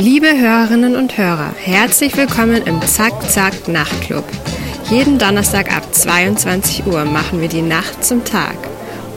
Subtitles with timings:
[0.00, 4.24] Liebe Hörerinnen und Hörer, herzlich willkommen im Zack Zack Nachtclub.
[4.90, 8.56] Jeden Donnerstag ab 22 Uhr machen wir die Nacht zum Tag.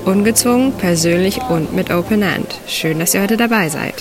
[0.05, 2.47] Ungezwungen, persönlich und mit Open End.
[2.67, 3.93] Schön, dass ihr heute dabei seid.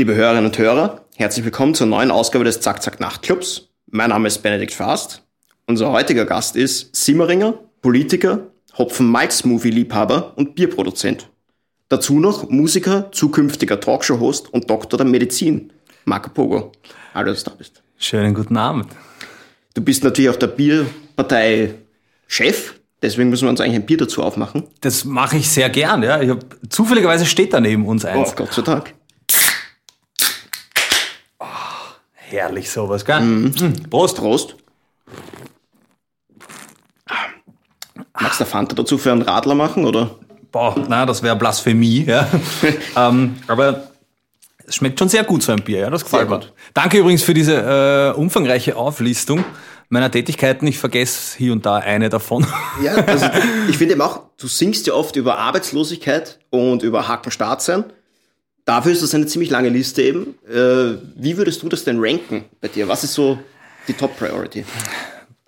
[0.00, 3.68] Liebe Hörerinnen und Hörer, herzlich willkommen zur neuen Ausgabe des Zack Zack Nachtclubs.
[3.90, 5.22] Mein Name ist Benedikt Fast.
[5.66, 8.46] Unser heutiger Gast ist Simmeringer, Politiker,
[8.78, 11.28] Hopfen-Malz-Movie-Liebhaber und Bierproduzent.
[11.90, 15.70] Dazu noch Musiker, zukünftiger Talkshow-Host und Doktor der Medizin,
[16.06, 16.72] Marco Pogo.
[17.12, 17.82] Hallo, dass du da bist.
[17.98, 18.86] Schönen guten Abend.
[19.74, 24.64] Du bist natürlich auch der Bierpartei-Chef, deswegen müssen wir uns eigentlich ein Bier dazu aufmachen.
[24.80, 26.22] Das mache ich sehr gern, ja.
[26.22, 26.38] Ich hab,
[26.70, 28.30] zufälligerweise steht da neben uns eins.
[28.30, 28.94] Oh, Gott sei Dank.
[32.30, 33.20] Herrlich sowas, gell?
[33.20, 33.90] Mhm.
[33.90, 34.16] Prost.
[34.16, 34.56] Prost.
[38.20, 40.10] Magst du Fanta dazu für einen Radler machen, oder?
[40.52, 42.28] Boah, na, das wäre Blasphemie, ja.
[42.96, 43.90] ähm, aber
[44.66, 46.38] es schmeckt schon sehr gut, so ein Bier, ja, das gefällt mir.
[46.38, 46.52] gut.
[46.74, 49.44] Danke übrigens für diese äh, umfangreiche Auflistung
[49.88, 50.66] meiner Tätigkeiten.
[50.68, 52.46] Ich vergesse hier und da eine davon.
[52.82, 53.26] Ja, also
[53.68, 57.84] ich finde eben auch, du singst ja oft über Arbeitslosigkeit und über Hackenstart sein.
[58.64, 60.34] Dafür ist das eine ziemlich lange Liste eben.
[60.48, 62.88] Äh, wie würdest du das denn ranken bei dir?
[62.88, 63.38] Was ist so
[63.88, 64.64] die Top Priority?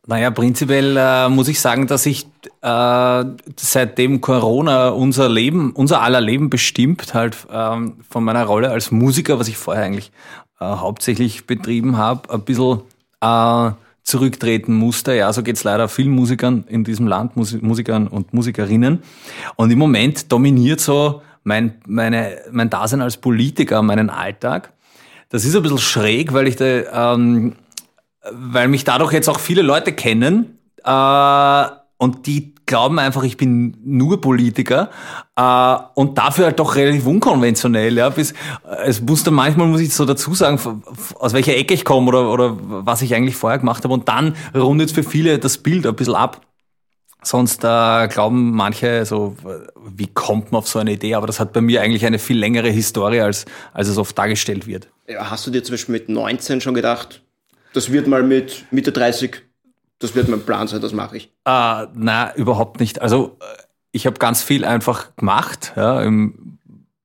[0.06, 2.27] Naja, prinzipiell äh, muss ich sagen, dass ich
[2.60, 3.24] äh,
[3.56, 9.38] seitdem Corona unser Leben, unser aller Leben bestimmt, halt ähm, von meiner Rolle als Musiker,
[9.38, 10.10] was ich vorher eigentlich
[10.60, 12.80] äh, hauptsächlich betrieben habe, ein bisschen
[13.20, 13.70] äh,
[14.02, 15.14] zurücktreten musste.
[15.14, 19.05] Ja, so geht's leider vielen Musikern in diesem Land, Musi Musikern und Musikerinnen.
[19.55, 24.73] Und im Moment dominiert so mein, meine, mein Dasein als Politiker, meinen Alltag.
[25.29, 27.55] Das ist ein bisschen schräg, weil ich da ähm,
[28.31, 31.64] weil mich dadurch jetzt auch viele Leute kennen äh,
[31.98, 34.91] und die glauben einfach, ich bin nur Politiker
[35.36, 37.97] äh, und dafür halt doch relativ unkonventionell.
[37.97, 38.35] Ja, bis,
[38.85, 40.83] es muss dann manchmal muss ich so dazu sagen,
[41.19, 44.35] aus welcher Ecke ich komme oder, oder was ich eigentlich vorher gemacht habe und dann
[44.55, 46.41] rundet für viele das Bild ein bisschen ab.
[47.22, 49.36] Sonst äh, glauben manche so,
[49.84, 51.14] wie kommt man auf so eine Idee?
[51.14, 54.66] Aber das hat bei mir eigentlich eine viel längere Historie, als, als es oft dargestellt
[54.66, 54.88] wird.
[55.08, 57.22] Ja, hast du dir zum Beispiel mit 19 schon gedacht,
[57.72, 59.42] das wird mal mit Mitte 30,
[60.00, 61.24] das wird mein Plan sein, das mache ich?
[61.44, 63.00] Äh, na, überhaupt nicht.
[63.00, 63.62] Also äh,
[63.92, 66.58] ich habe ganz viel einfach gemacht ja, im,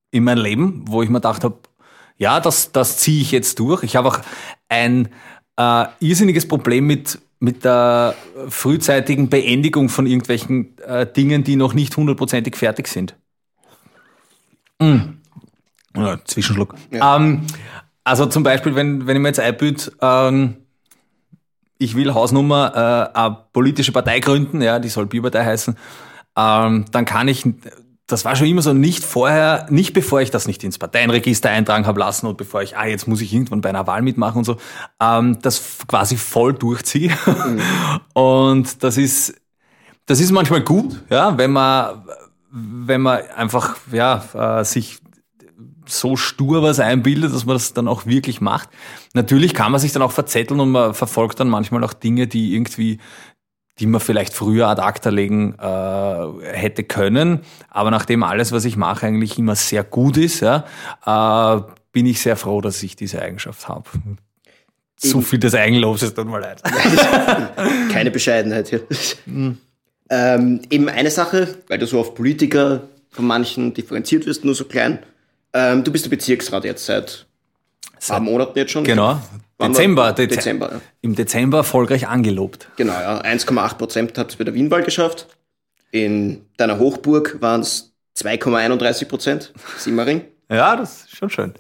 [0.09, 1.59] in meinem Leben, wo ich mir gedacht habe,
[2.17, 3.83] ja, das, das ziehe ich jetzt durch.
[3.83, 4.19] Ich habe auch
[4.67, 5.09] ein
[5.57, 8.15] äh, irrsinniges Problem mit, mit der
[8.49, 13.15] frühzeitigen Beendigung von irgendwelchen äh, Dingen, die noch nicht hundertprozentig fertig sind.
[14.79, 15.17] Mm.
[15.95, 16.75] Ja, Zwischenschluck.
[16.91, 17.43] Ähm,
[18.03, 20.57] also zum Beispiel, wenn, wenn ich mir jetzt einbüte, ähm,
[21.77, 25.77] ich will Hausnummer äh, eine politische Partei gründen, ja, die soll Bierpartei heißen,
[26.35, 27.45] ähm, dann kann ich,
[28.07, 31.85] das war schon immer so, nicht vorher, nicht bevor ich das nicht ins Parteienregister eintragen
[31.85, 34.43] habe lassen und bevor ich, ah, jetzt muss ich irgendwann bei einer Wahl mitmachen und
[34.45, 34.55] so,
[35.01, 37.11] ähm, das quasi voll durchziehe.
[38.13, 39.35] Und das ist,
[40.05, 42.05] das ist manchmal gut, ja, wenn man,
[42.49, 44.99] wenn man einfach, ja, äh, sich
[45.85, 48.69] so stur was einbildet, dass man das dann auch wirklich macht.
[49.13, 52.53] Natürlich kann man sich dann auch verzetteln und man verfolgt dann manchmal auch Dinge, die
[52.53, 52.99] irgendwie,
[53.79, 57.41] die man vielleicht früher ad acta legen äh, hätte können.
[57.69, 60.65] Aber nachdem alles, was ich mache, eigentlich immer sehr gut ist, ja,
[61.05, 61.61] äh,
[61.91, 63.89] bin ich sehr froh, dass ich diese Eigenschaft habe.
[64.99, 66.61] So viel des Eigenlobs, es tut mir leid.
[67.91, 68.81] Keine Bescheidenheit hier.
[70.09, 74.65] ähm, eben eine Sache, weil du so auf Politiker von manchen differenziert wirst, nur so
[74.65, 74.99] klein.
[75.53, 77.27] Ähm, du bist der Bezirksrat jetzt seit
[77.93, 78.83] ein paar Monaten jetzt schon.
[78.83, 79.21] Genau.
[79.59, 80.71] Dezember, war- Dezember.
[80.71, 80.81] Ja.
[81.01, 82.69] Im Dezember erfolgreich angelobt.
[82.77, 83.19] Genau, ja.
[83.21, 85.27] 1,8 Prozent hat es bei der Wienwahl geschafft.
[85.91, 90.21] In deiner Hochburg waren es 2,31 Prozent, Simmering.
[90.49, 91.53] Ja, das ist schon schön.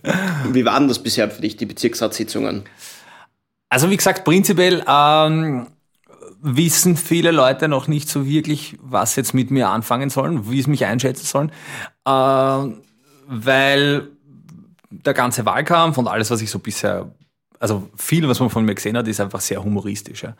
[0.53, 2.63] Wie waren das bisher für dich, die Bezirksratssitzungen?
[3.67, 5.67] Also wie gesagt, prinzipiell ähm,
[6.41, 10.69] wissen viele Leute noch nicht so wirklich, was jetzt mit mir anfangen sollen, wie sie
[10.69, 11.51] mich einschätzen sollen,
[12.07, 12.81] ähm,
[13.27, 14.07] weil
[14.89, 17.11] der ganze Wahlkampf und alles, was ich so bisher,
[17.59, 20.23] also viel, was man von mir gesehen hat, ist einfach sehr humoristisch.
[20.23, 20.35] Ja.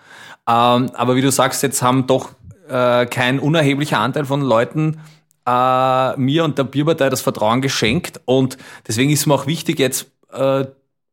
[0.47, 2.31] Ähm, aber wie du sagst, jetzt haben doch
[2.69, 4.99] äh, kein unerheblicher Anteil von Leuten
[5.45, 10.11] äh, mir und der Bierpartei das Vertrauen geschenkt und deswegen ist mir auch wichtig, jetzt
[10.31, 10.65] äh,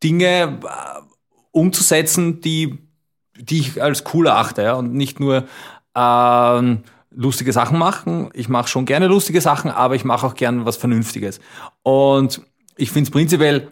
[0.03, 1.01] Dinge äh,
[1.53, 2.79] umzusetzen, die,
[3.39, 5.45] die ich als cool erachte ja, und nicht nur
[5.95, 8.31] ähm, lustige Sachen machen.
[8.35, 11.41] Ich mache schon gerne lustige Sachen, aber ich mache auch gern was Vernünftiges.
[11.83, 12.43] Und
[12.77, 13.69] ich finde es prinzipiell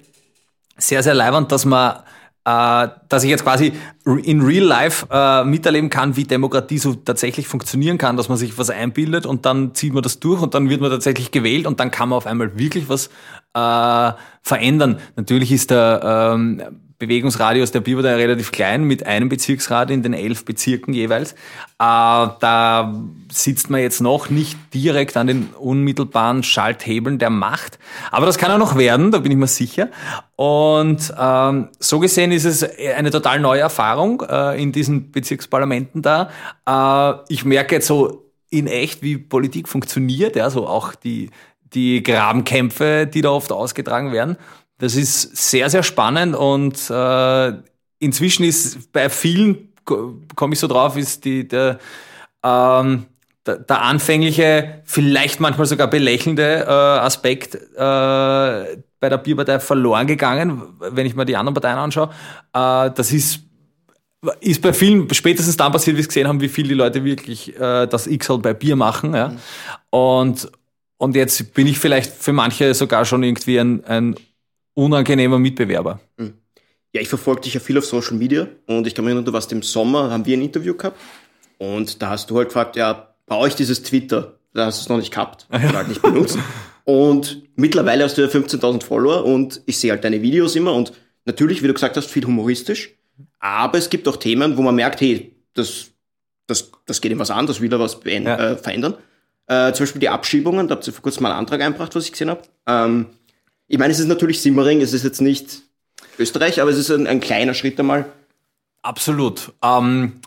[0.76, 1.96] sehr, sehr leibend, dass man
[2.44, 3.72] äh, dass ich jetzt quasi
[4.04, 8.58] in Real Life äh, miterleben kann, wie Demokratie so tatsächlich funktionieren kann, dass man sich
[8.58, 11.78] was einbildet und dann zieht man das durch und dann wird man tatsächlich gewählt und
[11.78, 13.10] dann kann man auf einmal wirklich was
[13.54, 14.12] äh,
[14.42, 14.98] verändern.
[15.16, 16.62] Natürlich ist der ähm,
[17.02, 21.32] Bewegungsradius der Biberdei relativ klein mit einem Bezirksrat in den elf Bezirken jeweils.
[21.32, 21.34] Äh,
[21.78, 22.94] da
[23.28, 27.80] sitzt man jetzt noch nicht direkt an den unmittelbaren Schalthebeln der Macht.
[28.12, 29.88] Aber das kann auch noch werden, da bin ich mir sicher.
[30.36, 32.64] Und ähm, so gesehen ist es
[32.96, 36.30] eine total neue Erfahrung äh, in diesen Bezirksparlamenten da.
[36.68, 41.30] Äh, ich merke jetzt so in echt, wie Politik funktioniert, ja, so auch die,
[41.74, 44.36] die Grabenkämpfe, die da oft ausgetragen werden.
[44.82, 47.52] Das ist sehr, sehr spannend und äh,
[48.00, 51.78] inzwischen ist bei vielen, komme ich so drauf, ist die, der,
[52.42, 53.06] ähm,
[53.46, 60.62] der, der anfängliche, vielleicht manchmal sogar belächelnde äh, Aspekt äh, bei der Bierpartei verloren gegangen,
[60.80, 62.08] wenn ich mir die anderen Parteien anschaue.
[62.52, 63.38] Äh, das ist
[64.40, 67.54] ist bei vielen spätestens dann passiert, wie wir gesehen haben, wie viel die Leute wirklich
[67.54, 69.14] äh, das X halt bei Bier machen.
[69.14, 69.28] Ja?
[69.28, 69.38] Mhm.
[69.90, 70.52] Und,
[70.96, 74.16] und jetzt bin ich vielleicht für manche sogar schon irgendwie ein, ein
[74.74, 76.00] unangenehmer Mitbewerber.
[76.18, 76.34] Hm.
[76.92, 79.32] Ja, ich verfolge dich ja viel auf Social Media und ich kann mich erinnern, du
[79.32, 80.98] warst im Sommer, haben wir ein Interview gehabt
[81.58, 84.38] und da hast du halt gefragt, ja, brauche ich dieses Twitter?
[84.52, 85.72] Da hast du es noch nicht gehabt, ja.
[85.72, 86.38] halt nicht benutzt.
[86.84, 90.92] Und mittlerweile hast du ja 15.000 Follower und ich sehe halt deine Videos immer und
[91.24, 92.90] natürlich, wie du gesagt hast, viel humoristisch,
[93.38, 95.92] aber es gibt auch Themen, wo man merkt, hey, das,
[96.46, 98.52] das, das geht ihm was an, das will er was ja.
[98.52, 98.94] äh, verändern.
[99.46, 102.04] Äh, zum Beispiel die Abschiebungen, da habt ihr vor kurzem mal einen Antrag eingebracht, was
[102.04, 102.42] ich gesehen habe.
[102.66, 103.06] Ähm,
[103.68, 105.62] ich meine, es ist natürlich Simmering, es ist jetzt nicht
[106.18, 108.06] Österreich, aber es ist ein, ein kleiner Schritt einmal.
[108.82, 109.52] Absolut.
[109.62, 110.20] Ähm,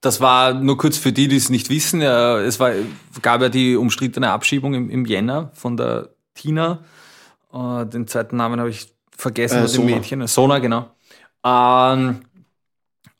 [0.00, 2.02] das war nur kurz für die, die es nicht wissen.
[2.02, 2.72] Es war,
[3.22, 6.80] gab ja die umstrittene Abschiebung im, im Jänner von der Tina.
[7.52, 10.26] Äh, den zweiten Namen habe ich vergessen, äh, dem Mädchen.
[10.26, 10.90] Sona, genau.
[11.44, 12.22] Ähm,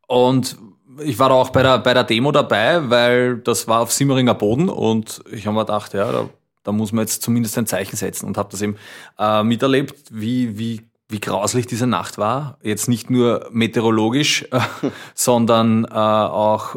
[0.09, 0.57] und
[1.05, 4.35] ich war da auch bei der, bei der Demo dabei, weil das war auf Simmeringer
[4.35, 6.29] Boden und ich habe mir gedacht, ja, da
[6.63, 8.77] da muss man jetzt zumindest ein Zeichen setzen und habe das eben
[9.19, 12.59] äh, miterlebt, wie, wie, wie grauslich diese Nacht war.
[12.63, 14.61] Jetzt nicht nur meteorologisch, äh,
[15.15, 16.77] sondern äh, auch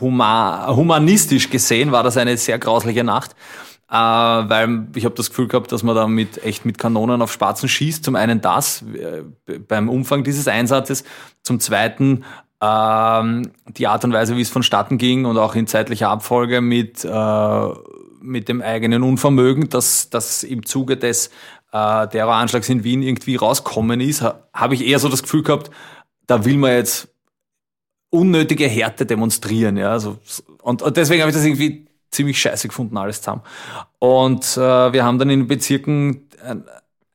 [0.00, 3.34] huma humanistisch gesehen war das eine sehr grausliche Nacht.
[3.90, 7.32] Äh, weil ich habe das Gefühl gehabt, dass man da mit echt mit Kanonen auf
[7.32, 8.04] Spatzen schießt.
[8.04, 9.22] Zum einen das äh,
[9.60, 11.04] beim Umfang dieses Einsatzes,
[11.42, 12.24] zum zweiten
[12.60, 17.04] ähm, die Art und Weise, wie es vonstatten ging und auch in zeitlicher Abfolge mit
[17.04, 17.08] äh,
[18.20, 21.28] mit dem eigenen Unvermögen, dass das im Zuge des
[21.72, 25.70] äh, Terroranschlags in Wien irgendwie rauskommen ist, ha, habe ich eher so das Gefühl gehabt,
[26.26, 27.08] da will man jetzt
[28.10, 29.76] unnötige Härte demonstrieren.
[29.76, 29.92] Ja?
[29.92, 30.18] Also,
[30.62, 33.42] und, und deswegen habe ich das irgendwie ziemlich scheiße gefunden, alles zusammen.
[33.98, 36.28] Und äh, wir haben dann in Bezirken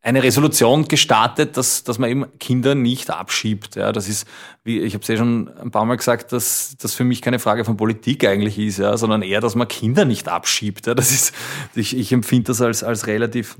[0.03, 3.77] eine Resolution gestartet, dass, dass man eben Kinder nicht abschiebt.
[3.77, 4.27] Ja, das ist,
[4.65, 7.39] wie ich habe es ja schon ein paar Mal gesagt, dass das für mich keine
[7.39, 10.87] Frage von Politik eigentlich ist, ja, sondern eher, dass man Kinder nicht abschiebt.
[10.87, 11.33] Ja, das ist,
[11.73, 13.57] ich, ich empfinde das als, als relativ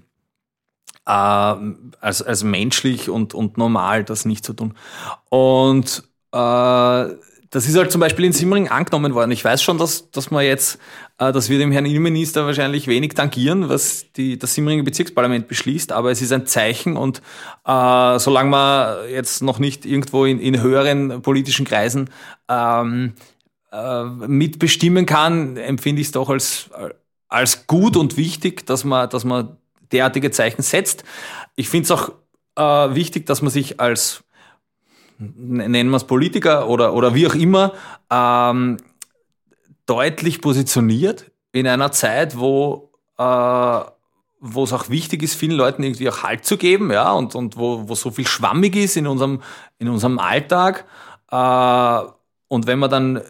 [1.06, 4.74] äh, als, als menschlich und, und normal, das nicht zu tun.
[5.30, 6.04] Und
[6.34, 7.08] äh,
[7.54, 9.30] das ist halt zum Beispiel in Simmering angenommen worden.
[9.30, 10.80] Ich weiß schon, dass, dass man jetzt,
[11.20, 15.92] äh, dass wir dem Herrn Innenminister wahrscheinlich wenig tangieren, was die, das Simmeringer Bezirksparlament beschließt,
[15.92, 17.20] aber es ist ein Zeichen und
[17.68, 22.10] äh, solange man jetzt noch nicht irgendwo in, in höheren politischen Kreisen
[22.50, 23.14] ähm,
[23.72, 26.72] äh, mitbestimmen kann, empfinde ich es doch als,
[27.28, 29.58] als gut und wichtig, dass man, dass man
[29.92, 31.04] derartige Zeichen setzt.
[31.56, 32.14] Ich finde es auch
[32.56, 34.24] äh, wichtig, dass man sich als
[35.36, 37.74] nennen wir es Politiker oder, oder wie auch immer,
[38.10, 38.78] ähm,
[39.86, 43.82] deutlich positioniert in einer Zeit, wo, äh,
[44.64, 47.88] es auch wichtig ist, vielen Leuten irgendwie auch Halt zu geben, ja, und, und wo,
[47.88, 49.42] wo so viel schwammig ist in unserem,
[49.80, 50.86] in unserem Alltag.
[51.32, 52.02] Äh,
[52.48, 53.22] und wenn man dann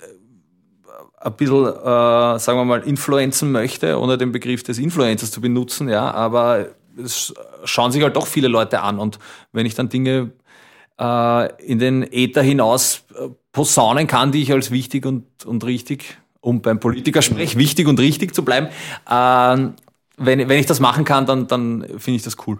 [1.23, 5.87] ein bisschen, äh, sagen wir mal, influenzen möchte, ohne den Begriff des Influencers zu benutzen,
[5.89, 7.33] ja, aber es
[7.63, 8.99] schauen sich halt doch viele Leute an.
[8.99, 9.19] Und
[9.51, 10.31] wenn ich dann Dinge
[10.99, 16.17] äh, in den Äther hinaus äh, posaunen kann, die ich als wichtig und, und richtig,
[16.41, 18.67] um beim Politiker sprech, wichtig und richtig zu bleiben.
[19.09, 19.73] Äh,
[20.17, 22.59] wenn, wenn ich das machen kann, dann, dann finde ich das cool.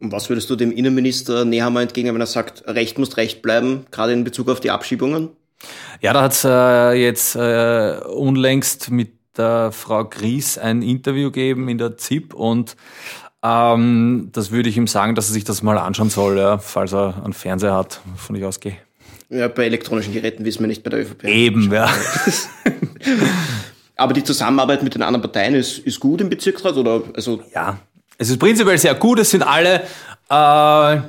[0.00, 3.86] Und was würdest du dem Innenminister Nehammer entgegen, wenn er sagt, Recht muss Recht bleiben,
[3.90, 5.30] gerade in Bezug auf die Abschiebungen?
[6.00, 11.68] Ja, da hat es äh, jetzt äh, unlängst mit der Frau Gries ein Interview gegeben
[11.68, 12.76] in der ZIP und
[13.44, 16.94] ähm, das würde ich ihm sagen, dass er sich das mal anschauen soll, ja, falls
[16.94, 18.76] er einen Fernseher hat, von ich ausgehe.
[19.28, 21.24] Ja, bei elektronischen Geräten wissen wir nicht bei der ÖVP.
[21.24, 21.88] Eben, ja.
[23.96, 27.42] Aber die Zusammenarbeit mit den anderen Parteien ist, ist gut im Bezirksrat oder also?
[27.54, 27.78] Ja,
[28.18, 29.18] es ist prinzipiell sehr gut.
[29.18, 29.82] Es sind alle,
[30.28, 31.00] äh,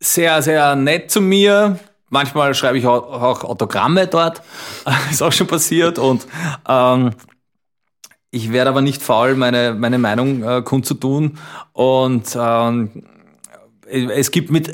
[0.00, 1.78] sehr, sehr nett zu mir.
[2.08, 4.42] Manchmal schreibe ich auch, auch Autogramme dort.
[5.10, 5.98] ist auch schon passiert.
[5.98, 6.26] Und
[6.68, 7.10] ähm,
[8.34, 11.38] ich werde aber nicht faul, meine, meine Meinung äh, kundzutun.
[11.72, 12.90] Und ähm,
[13.86, 14.72] es gibt mit,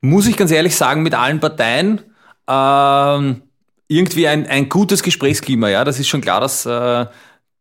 [0.00, 2.02] muss ich ganz ehrlich sagen, mit allen Parteien
[2.46, 3.42] ähm,
[3.88, 5.68] irgendwie ein, ein gutes Gesprächsklima.
[5.68, 7.06] Ja, das ist schon klar, dass, äh,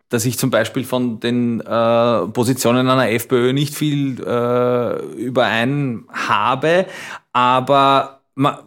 [0.10, 6.86] dass ich zum Beispiel von den äh, Positionen einer FPÖ nicht viel äh, überein habe,
[7.34, 8.58] aber man,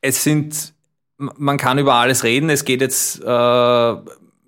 [0.00, 0.72] es sind,
[1.18, 2.48] man kann über alles reden.
[2.48, 3.94] Es geht jetzt, äh,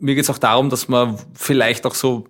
[0.02, 2.26] mir geht es auch darum, dass man vielleicht auch so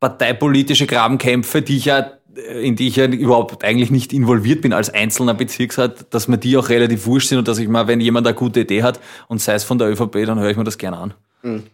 [0.00, 4.88] parteipolitische Grabenkämpfe, die ich ja in die ich ja überhaupt eigentlich nicht involviert bin als
[4.88, 8.26] einzelner Bezirksrat, dass mir die auch relativ wurscht sind und dass ich mal, wenn jemand
[8.26, 10.78] eine gute Idee hat und sei es von der ÖVP, dann höre ich mir das
[10.78, 11.14] gerne an.
[11.42, 11.64] Mhm.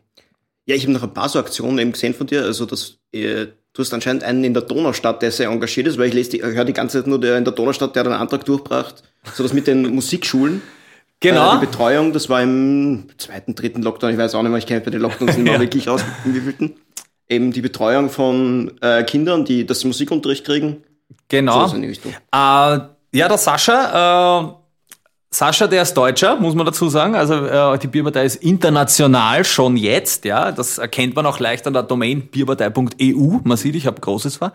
[0.66, 2.42] Ja, ich habe noch ein paar so Aktionen eben gesehen von dir.
[2.42, 6.08] Also das, äh, du hast anscheinend einen in der Donaustadt, der sehr engagiert ist, weil
[6.08, 8.44] ich lese, die, höre die ganze Zeit nur der in der Donaustadt, der einen Antrag
[8.44, 9.02] durchbracht,
[9.32, 10.60] so das mit den Musikschulen.
[11.20, 11.56] Genau.
[11.56, 14.66] Äh, die Betreuung, das war im zweiten, dritten Lockdown, ich weiß auch nicht mehr, ich
[14.66, 15.60] kenne bei den Lockdowns nicht mehr ja.
[15.60, 16.76] wirklich aus, im wievielten
[17.28, 20.82] eben die Betreuung von äh, Kindern, die das Musikunterricht kriegen.
[21.28, 21.66] Genau.
[21.66, 21.90] So äh,
[22.30, 24.52] ja, der Sascha, äh,
[25.30, 27.14] Sascha, der ist Deutscher, muss man dazu sagen.
[27.14, 30.52] Also äh, die Bierpartei ist international schon jetzt, ja.
[30.52, 33.40] Das erkennt man auch leicht an der Domain bierpartei.eu.
[33.44, 34.52] Man sieht, ich habe großes war.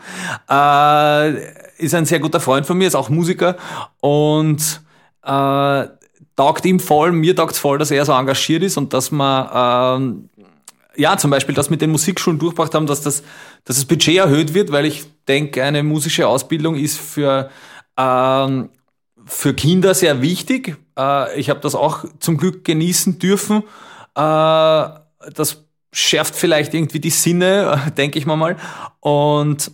[0.49, 3.55] Äh, ist ein sehr guter Freund von mir, ist auch Musiker
[3.99, 4.81] und
[5.23, 5.87] äh,
[6.35, 10.27] taugt ihm voll, mir taugt voll, dass er so engagiert ist und dass man
[10.95, 13.23] äh, ja, zum Beispiel das mit den Musikschulen durchgebracht haben, dass das,
[13.65, 17.49] dass das Budget erhöht wird, weil ich denke, eine musische Ausbildung ist für,
[17.97, 18.69] ähm,
[19.25, 20.77] für Kinder sehr wichtig.
[20.97, 23.63] Äh, ich habe das auch zum Glück genießen dürfen.
[24.15, 24.21] Äh,
[25.33, 28.57] das schärft vielleicht irgendwie die Sinne, denke ich mal mal.
[28.99, 29.71] Und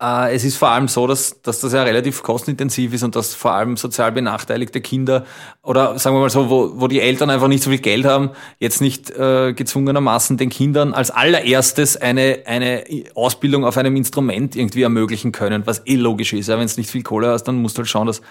[0.00, 3.34] äh, es ist vor allem so, dass, dass das ja relativ kostenintensiv ist und dass
[3.34, 5.24] vor allem sozial benachteiligte Kinder
[5.62, 8.30] oder sagen wir mal so, wo, wo die Eltern einfach nicht so viel Geld haben,
[8.60, 14.82] jetzt nicht äh, gezwungenermaßen den Kindern als allererstes eine, eine Ausbildung auf einem Instrument irgendwie
[14.82, 16.48] ermöglichen können, was eh logisch ist.
[16.48, 18.22] Ja, Wenn es nicht viel Kohle hast, dann musst du halt schauen, dass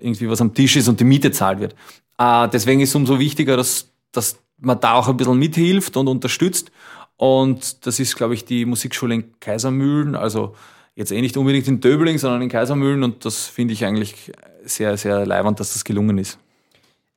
[0.00, 1.76] irgendwie was am Tisch ist und die Miete zahlt wird.
[2.18, 6.08] Äh, deswegen ist es umso wichtiger, dass, dass man da auch ein bisschen mithilft und
[6.08, 6.72] unterstützt.
[7.16, 10.54] Und das ist, glaube ich, die Musikschule in Kaisermühlen, also
[10.96, 14.32] Jetzt eh nicht unbedingt in Döbling, sondern in Kaisermühlen und das finde ich eigentlich
[14.64, 16.38] sehr, sehr leibend, dass das gelungen ist.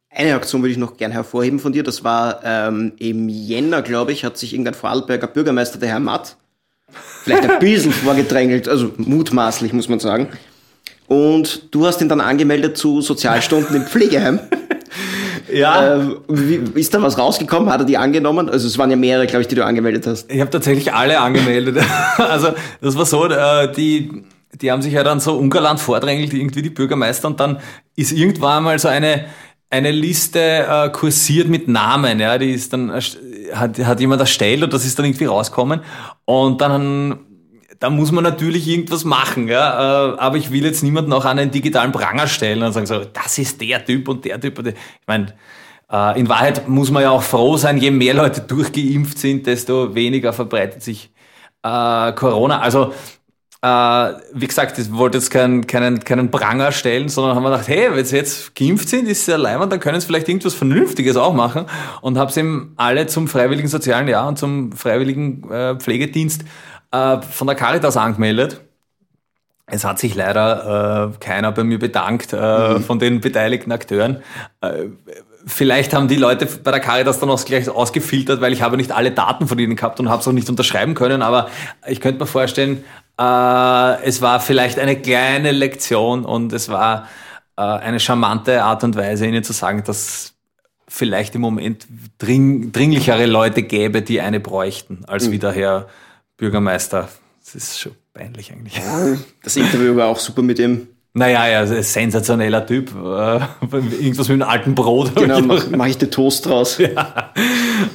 [0.10, 1.84] Eine Aktion würde ich noch gern hervorheben von dir.
[1.84, 6.36] Das war ähm, im Jänner, glaube ich, hat sich irgendein Vorarlberger Bürgermeister, der Herr Matt,
[7.24, 10.28] vielleicht ein bisschen vorgedrängelt, also mutmaßlich, muss man sagen.
[11.08, 14.40] Und du hast ihn dann angemeldet zu Sozialstunden im Pflegeheim.
[15.54, 15.98] Ja.
[15.98, 17.72] Äh, wie, ist da was rausgekommen?
[17.72, 18.50] Hat er die angenommen?
[18.50, 20.32] Also es waren ja mehrere, glaube ich, die du angemeldet hast.
[20.32, 21.78] Ich habe tatsächlich alle angemeldet.
[22.18, 22.50] also
[22.82, 24.24] das war so, äh, die,
[24.62, 27.60] die haben sich ja dann so Ungarland vordrängelt, irgendwie die Bürgermeister, und dann
[27.96, 29.26] ist irgendwann mal so eine
[29.72, 34.74] eine Liste äh, kursiert mit Namen, ja, die ist dann hat, hat jemand erstellt und
[34.74, 35.82] das ist dann irgendwie rauskommen
[36.26, 37.20] und dann
[37.80, 40.14] da muss man natürlich irgendwas machen, ja.
[40.14, 43.04] Äh, aber ich will jetzt niemanden auch an einen digitalen Pranger stellen und sagen so,
[43.06, 44.66] das ist der Typ und der Typ.
[44.68, 44.76] Ich
[45.08, 45.34] meine,
[45.92, 49.96] äh, in Wahrheit muss man ja auch froh sein, je mehr Leute durchgeimpft sind, desto
[49.96, 51.12] weniger verbreitet sich
[51.64, 52.60] äh, Corona.
[52.60, 52.94] Also
[53.62, 57.90] wie gesagt, ich wollte jetzt keinen, keinen, keinen Pranger stellen, sondern haben wir gedacht, hey,
[57.94, 61.34] wenn sie jetzt geimpft sind, ist sehr leibend, dann können sie vielleicht irgendwas Vernünftiges auch
[61.34, 61.66] machen
[62.00, 66.46] und habe sie eben alle zum freiwilligen sozialen Jahr und zum freiwilligen äh, Pflegedienst
[66.92, 68.62] äh, von der Caritas angemeldet.
[69.72, 72.84] Es hat sich leider äh, keiner bei mir bedankt äh, mhm.
[72.84, 74.24] von den beteiligten Akteuren.
[74.62, 74.86] Äh,
[75.46, 78.92] vielleicht haben die Leute bei der Caritas dann auch gleich ausgefiltert, weil ich habe nicht
[78.92, 81.22] alle Daten von ihnen gehabt und habe es auch nicht unterschreiben können.
[81.22, 81.50] Aber
[81.88, 82.84] ich könnte mir vorstellen,
[83.20, 87.08] äh, es war vielleicht eine kleine Lektion und es war
[87.58, 90.34] äh, eine charmante Art und Weise, ihnen zu sagen, dass
[90.88, 95.32] vielleicht im Moment dring, dringlichere Leute gäbe, die eine bräuchten, als mhm.
[95.34, 95.88] wie der Herr
[96.40, 97.10] Bürgermeister.
[97.44, 98.82] Das ist schon peinlich eigentlich.
[99.44, 100.88] Das Interview war auch super mit ihm.
[101.14, 102.92] Naja, ja, ein sensationeller Typ.
[102.96, 103.40] Äh,
[104.00, 105.16] irgendwas mit einem alten Brot.
[105.16, 106.78] Genau, mache mach ich den Toast draus.
[106.78, 107.34] Ja.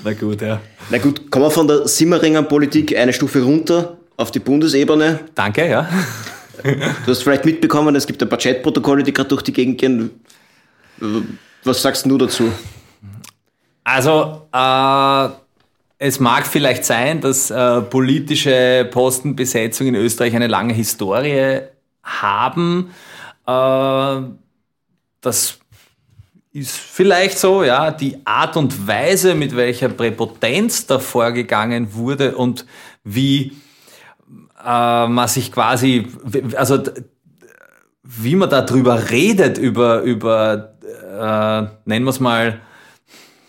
[0.02, 0.60] Na gut, ja.
[0.90, 5.20] Na gut, kommen wir von der Simmeringer Politik eine Stufe runter auf die Bundesebene.
[5.34, 5.88] Danke, ja.
[6.62, 10.10] Du hast vielleicht mitbekommen, es gibt ein paar Chatprotokolle, die gerade durch die Gegend gehen.
[11.62, 12.50] Was sagst du dazu?
[13.84, 15.28] Also, äh,
[16.06, 21.60] es mag vielleicht sein, dass äh, politische Postenbesetzung in Österreich eine lange Historie
[22.02, 22.90] haben.
[23.46, 24.20] Äh,
[25.22, 25.58] das
[26.52, 32.66] ist vielleicht so, ja, die Art und Weise, mit welcher Präpotenz da vorgegangen wurde und
[33.02, 33.56] wie
[34.62, 36.06] äh, man sich quasi,
[36.54, 36.82] also
[38.02, 42.60] wie man da drüber redet, über, über äh, nennen wir es mal,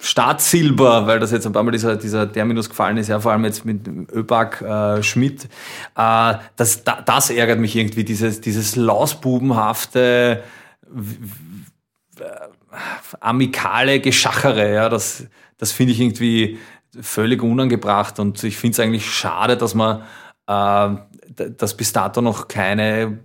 [0.05, 3.43] Staatssilber, weil das jetzt ein paar Mal dieser, dieser Terminus gefallen ist, ja, vor allem
[3.43, 5.45] jetzt mit ÖBAG äh, Schmidt,
[5.95, 10.43] äh, das, da, das ärgert mich irgendwie, dieses, dieses lausbubenhafte,
[12.19, 12.24] äh,
[13.19, 15.25] amikale Geschachere, ja, das,
[15.57, 16.59] das finde ich irgendwie
[17.01, 20.03] völlig unangebracht und ich finde es eigentlich schade, dass man,
[20.45, 23.21] äh, dass bis dato noch keine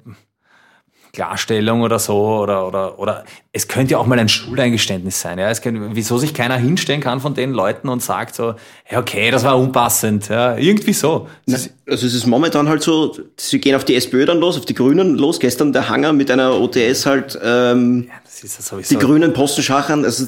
[1.12, 5.38] Klarstellung oder so oder, oder, oder es könnte ja auch mal ein Schuldeingeständnis sein.
[5.38, 5.50] Ja?
[5.50, 8.54] Es könnte, wieso sich keiner hinstellen kann von den Leuten und sagt so,
[8.90, 10.28] ja, okay, das war unpassend.
[10.28, 10.56] Ja?
[10.56, 11.28] Irgendwie so.
[11.46, 11.56] Na,
[11.88, 14.74] also es ist momentan halt so, sie gehen auf die SPÖ dann los, auf die
[14.74, 15.40] Grünen los.
[15.40, 18.94] Gestern der Hanger mit einer OTS halt ähm, ja, das ist sowieso.
[18.96, 20.04] die Grünen Postenschachern.
[20.04, 20.26] Also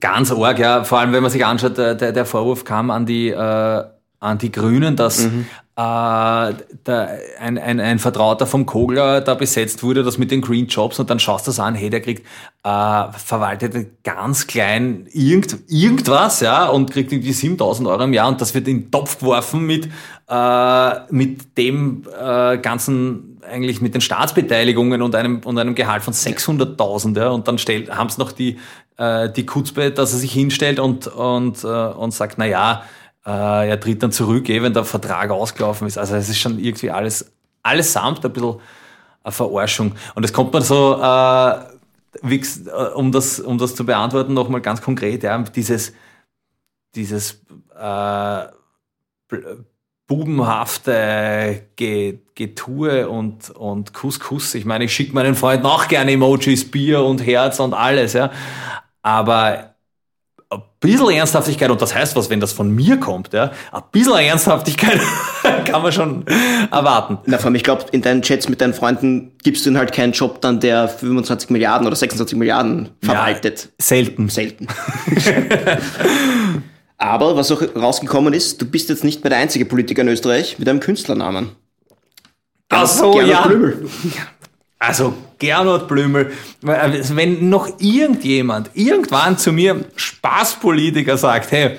[0.00, 0.84] Ganz arg, ja.
[0.84, 3.84] Vor allem, wenn man sich anschaut, der, der Vorwurf kam an die, äh,
[4.20, 5.46] an die Grünen, dass mhm
[5.78, 7.08] äh, da
[7.38, 11.08] ein, ein, ein Vertrauter vom Kogler da besetzt wurde, das mit den Green Jobs und
[11.08, 12.26] dann schaust du das an, hey, der kriegt
[12.64, 18.40] äh, verwaltet ganz klein irgend, irgendwas, ja, und kriegt irgendwie 7000 Euro im Jahr und
[18.40, 19.88] das wird in den Topf geworfen mit,
[20.28, 26.12] äh, mit dem äh, ganzen, eigentlich mit den Staatsbeteiligungen und einem, und einem Gehalt von
[26.12, 28.58] 600.000, ja, und dann haben es noch die,
[28.96, 32.82] äh, die Kutzbe, dass er sich hinstellt und, und, äh, und sagt, na ja,
[33.26, 35.98] äh, er tritt dann zurück, eh, wenn der Vertrag ausgelaufen ist.
[35.98, 37.30] Also es ist schon irgendwie alles,
[37.62, 38.56] allesamt ein bisschen
[39.22, 39.92] eine Verarschung.
[40.14, 41.58] Und es kommt man so, äh,
[42.22, 45.92] wie, äh, um, das, um das zu beantworten, nochmal ganz konkret, ja, dieses,
[46.94, 47.44] dieses
[47.78, 48.46] äh,
[50.06, 57.04] bubenhafte Getue und, und Kuss, Ich meine, ich schicke meinen Freund auch gerne Emojis, Bier
[57.04, 58.30] und Herz und alles, ja.
[59.02, 59.74] Aber
[60.80, 65.00] bisschen Ernsthaftigkeit, und das heißt was, wenn das von mir kommt, ja, ein bisschen Ernsthaftigkeit
[65.64, 66.24] kann man schon
[66.70, 67.18] erwarten.
[67.26, 69.92] Na, vor allem, ich glaube, in deinen Chats mit deinen Freunden gibst du ihnen halt
[69.92, 73.64] keinen Job dann, der 25 Milliarden oder 26 Milliarden verwaltet.
[73.64, 74.28] Ja, selten.
[74.28, 74.68] Selten.
[76.98, 80.58] Aber was auch rausgekommen ist, du bist jetzt nicht mehr der einzige Politiker in Österreich
[80.58, 81.50] mit einem Künstlernamen.
[82.70, 83.46] Ach so, ja.
[83.46, 83.88] Blümel.
[84.78, 86.32] Also Gernot Blümel,
[86.64, 91.78] also wenn noch irgendjemand irgendwann zu mir Spaßpolitiker sagt, hey,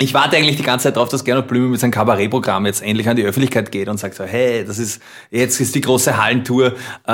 [0.00, 3.08] ich warte eigentlich die ganze Zeit darauf, dass Gernot Blümel mit seinem Kabarettprogramm jetzt endlich
[3.08, 6.74] an die Öffentlichkeit geht und sagt so, hey, das ist, jetzt ist die große Hallentour,
[7.06, 7.10] äh,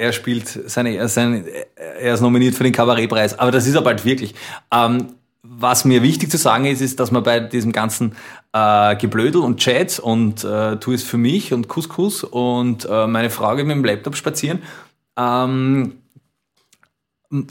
[0.00, 1.44] er spielt seine, seine,
[1.76, 4.34] er ist nominiert für den Kabarettpreis, aber das ist er bald wirklich.
[4.72, 8.14] Ähm, was mir wichtig zu sagen ist, ist, dass man bei diesem ganzen
[8.52, 13.30] äh, Geblödel und Chat und äh, tu es für mich und Couscous und äh, meine
[13.30, 14.62] Frau geht mit dem Laptop spazieren,
[15.16, 15.98] ähm,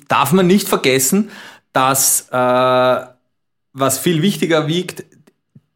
[0.07, 1.31] darf man nicht vergessen,
[1.73, 3.05] dass äh,
[3.73, 5.05] was viel wichtiger wiegt,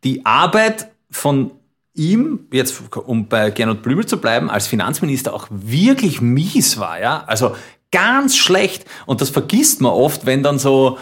[0.04, 1.52] die Arbeit von
[1.96, 7.24] ihm, jetzt um bei Gernot Blümel zu bleiben, als Finanzminister auch wirklich mies war, ja,
[7.26, 7.56] also
[7.92, 8.86] ganz schlecht.
[9.06, 10.98] Und das vergisst man oft, wenn dann so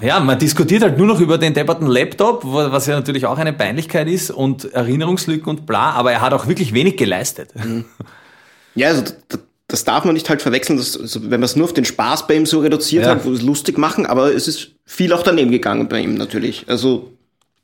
[0.00, 3.52] ja, man diskutiert halt nur noch über den depperten Laptop, was ja natürlich auch eine
[3.52, 7.50] Peinlichkeit ist und Erinnerungslücken und bla, aber er hat auch wirklich wenig geleistet.
[7.54, 7.84] Mhm.
[8.74, 9.04] Ja, also
[9.68, 12.26] das darf man nicht halt verwechseln, dass, also wenn man es nur auf den Spaß
[12.26, 13.10] bei ihm so reduziert ja.
[13.10, 16.64] hat, wo es lustig machen, aber es ist viel auch daneben gegangen bei ihm natürlich.
[16.68, 17.12] Also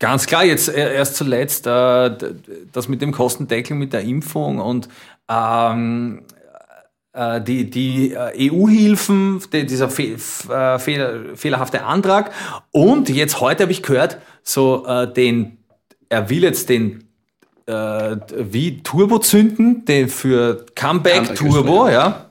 [0.00, 2.10] Ganz klar, jetzt äh, erst zuletzt äh,
[2.72, 4.88] das mit dem Kostendeckel, mit der Impfung und
[5.28, 6.37] ähm, äh,
[7.14, 10.16] die, die äh, EU-Hilfen, dieser fe
[10.48, 12.32] äh, fehler, fehlerhafte Antrag.
[12.70, 15.58] Und jetzt heute habe ich gehört, so äh, den,
[16.08, 17.08] er will jetzt den
[17.66, 22.30] äh, wie Turbo zünden, den für Comeback, Comeback Turbo, ja.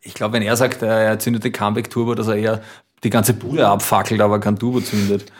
[0.00, 2.62] Ich glaube, wenn er sagt, er zündet den Comeback Turbo, dass er eher
[3.04, 5.30] die ganze Bude abfackelt, aber kein Turbo zündet.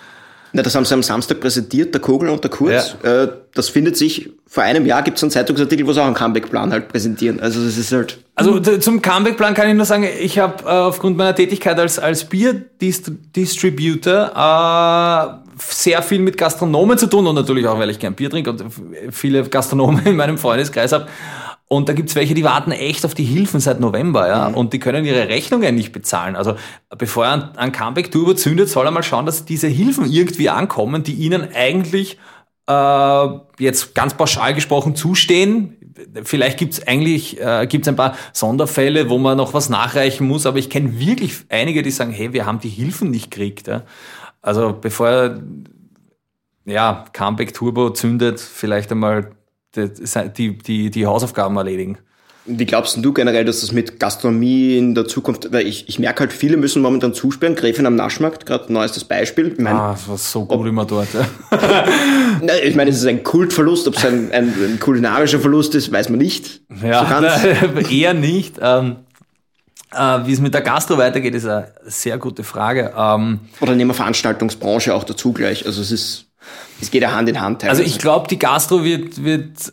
[0.55, 2.97] Na, das haben sie am Samstag präsentiert, der Kogel und der Kurz.
[3.03, 3.23] Ja.
[3.23, 6.15] Äh, das findet sich, vor einem Jahr gibt es einen Zeitungsartikel, wo sie auch einen
[6.15, 7.41] Comeback-Plan halt präsentieren.
[7.41, 8.19] Also das ist halt...
[8.35, 12.25] Also zum Comeback-Plan kann ich nur sagen, ich habe äh, aufgrund meiner Tätigkeit als, als
[12.25, 18.31] Bier-Distributor äh, sehr viel mit Gastronomen zu tun und natürlich auch, weil ich gern Bier
[18.31, 18.65] trinke und
[19.11, 21.07] viele Gastronomen in meinem Freundeskreis habe.
[21.73, 24.57] Und da gibt's welche, die warten echt auf die Hilfen seit November, ja, mhm.
[24.57, 26.37] und die können ihre Rechnungen nicht bezahlen.
[26.37, 26.57] Also
[26.99, 31.15] bevor er ein Comeback-Tour überzündet, soll er mal schauen, dass diese Hilfen irgendwie ankommen, die
[31.15, 32.19] ihnen eigentlich
[32.69, 33.27] äh,
[33.59, 35.79] jetzt ganz pauschal gesprochen zustehen.
[36.25, 40.59] Vielleicht gibt's eigentlich äh, gibt's ein paar Sonderfälle, wo man noch was nachreichen muss, aber
[40.59, 43.67] ich kenne wirklich einige, die sagen, hey, wir haben die Hilfen nicht gekriegt.
[43.69, 43.85] Ja.
[44.43, 45.43] Also bevor er
[46.67, 49.31] ja, Comeback Turbo zündet, vielleicht einmal
[49.77, 51.99] die, die, die Hausaufgaben erledigen.
[52.45, 56.21] Wie glaubst du generell, dass das mit Gastronomie in der Zukunft, weil ich, ich merke
[56.21, 59.53] halt, viele müssen momentan zusperren, Gräfin am Naschmarkt, gerade neuestes Beispiel.
[59.53, 61.07] Ich mein, Ah, es war so gut immer dort.
[61.15, 61.29] Ja.
[62.43, 65.93] na, ich meine, es ist ein Kultverlust, ob es ein, ein, ein kulinarischer Verlust ist,
[65.93, 66.63] weiß man nicht.
[66.83, 67.91] Ja, So ganz.
[67.93, 68.57] eher nicht.
[68.61, 68.97] Ähm,
[69.95, 72.93] äh, Wie es mit der Gastro weitergeht, ist eine sehr gute Frage.
[72.97, 75.65] Ähm, Oder nehmen wir Veranstaltungsbranche auch dazu gleich.
[75.65, 76.27] Also es ist,
[76.81, 77.65] es geht ja Hand in Hand.
[77.65, 77.83] also teilweise.
[77.83, 79.73] ich glaube, die Gastro wird, wird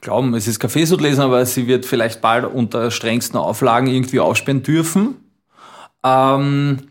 [0.00, 4.62] glauben, es ist Kaffeesud lesen, aber sie wird vielleicht bald unter strengsten Auflagen irgendwie aufsperren
[4.62, 5.16] dürfen.
[6.04, 6.88] Ähm,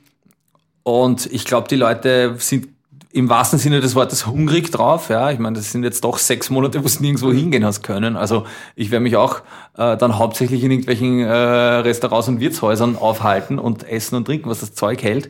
[0.83, 2.69] und ich glaube, die Leute sind
[3.13, 5.09] im wahrsten Sinne des Wortes hungrig drauf.
[5.09, 8.17] Ja, ich meine, das sind jetzt doch sechs Monate, wo du nirgendwo hingehen hast können.
[8.17, 9.41] Also ich werde mich auch
[9.77, 14.61] äh, dann hauptsächlich in irgendwelchen äh, Restaurants und Wirtshäusern aufhalten und essen und trinken, was
[14.61, 15.29] das Zeug hält.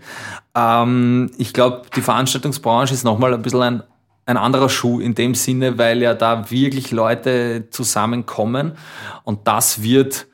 [0.56, 3.84] Ähm, ich glaube, die Veranstaltungsbranche ist nochmal ein bisschen ein,
[4.26, 8.78] ein anderer Schuh in dem Sinne, weil ja da wirklich Leute zusammenkommen
[9.26, 10.28] und das wird,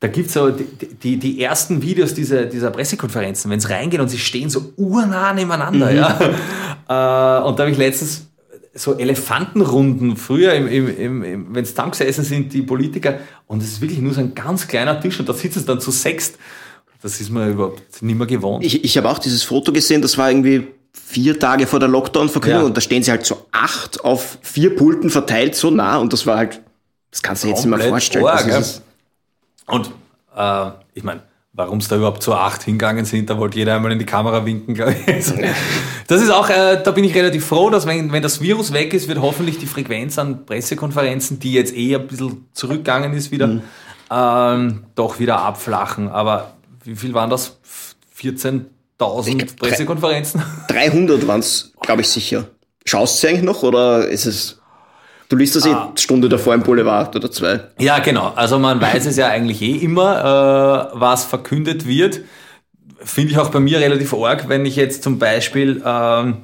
[0.00, 4.08] da gibt's so die, die, die ersten Videos dieser, dieser Pressekonferenzen, wenn sie reingehen und
[4.08, 5.90] sie stehen so urnah nebeneinander.
[5.90, 6.18] Ja?
[6.88, 8.25] Äh, und da habe ich letztens
[8.76, 13.68] so Elefantenrunden früher, im, im, im, im, wenn es zusammengesessen sind, die Politiker, und es
[13.68, 16.36] ist wirklich nur so ein ganz kleiner Tisch und da sitzen sie dann zu sechst.
[17.02, 18.64] Das ist mir überhaupt nicht mehr gewohnt.
[18.64, 22.62] Ich, ich habe auch dieses Foto gesehen, das war irgendwie vier Tage vor der Lockdown-Verkündung
[22.62, 22.66] Ja.
[22.66, 26.26] und da stehen sie halt so acht auf vier Pulten verteilt so nah und das
[26.26, 26.60] war halt,
[27.10, 28.26] das kannst du dir jetzt nicht mehr vorstellen.
[28.26, 28.62] Also ja.
[29.66, 29.90] Und
[30.36, 31.22] äh, ich meine,
[31.56, 34.44] warum es da überhaupt zu acht hingegangen sind, da wollte jeder einmal in die Kamera
[34.44, 35.08] winken, glaube ich.
[35.14, 35.34] Also,
[36.06, 38.92] Das ist auch, äh, da bin ich relativ froh, dass wenn, wenn das Virus weg
[38.94, 43.46] ist, wird hoffentlich die Frequenz an Pressekonferenzen, die jetzt eh ein bisschen zurückgegangen ist wieder,
[43.48, 43.62] Mhm.
[44.10, 46.08] ähm, doch wieder abflachen.
[46.08, 46.52] Aber
[46.84, 47.56] wie viel waren das?
[48.20, 50.42] 14.000 Pressekonferenzen?
[50.68, 52.44] 300 waren es, glaube ich, sicher.
[52.84, 54.55] Schaust du eigentlich noch oder ist es.
[55.28, 55.92] Du liest das eh Ah.
[55.96, 57.60] Stunde davor im Boulevard oder zwei.
[57.78, 58.32] Ja, genau.
[58.36, 62.20] Also man weiß es ja eigentlich eh immer, äh, was verkündet wird.
[63.00, 66.38] Finde ich auch bei mir relativ arg, wenn ich jetzt zum Beispiel, ähm,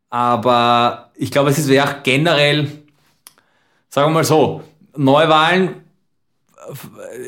[0.09, 2.63] aber ich glaube, es wäre auch generell,
[3.89, 4.63] sagen wir mal so,
[4.97, 5.75] Neuwahlen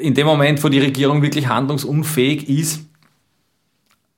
[0.01, 2.81] in dem Moment, wo die Regierung wirklich handlungsunfähig ist,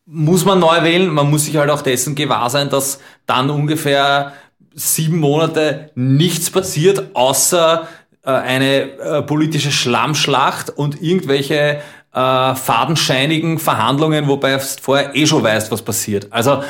[0.06, 1.10] muss man neu wählen.
[1.10, 4.32] Man muss sich halt auch dessen gewahr sein, dass dann ungefähr
[4.74, 7.86] sieben Monate nichts passiert, außer
[8.24, 11.82] äh, eine äh, politische Schlammschlacht und irgendwelche
[12.16, 16.28] äh, fadenscheinigen Verhandlungen, wobei du vorher eh schon weißt, was passiert.
[16.32, 16.64] Also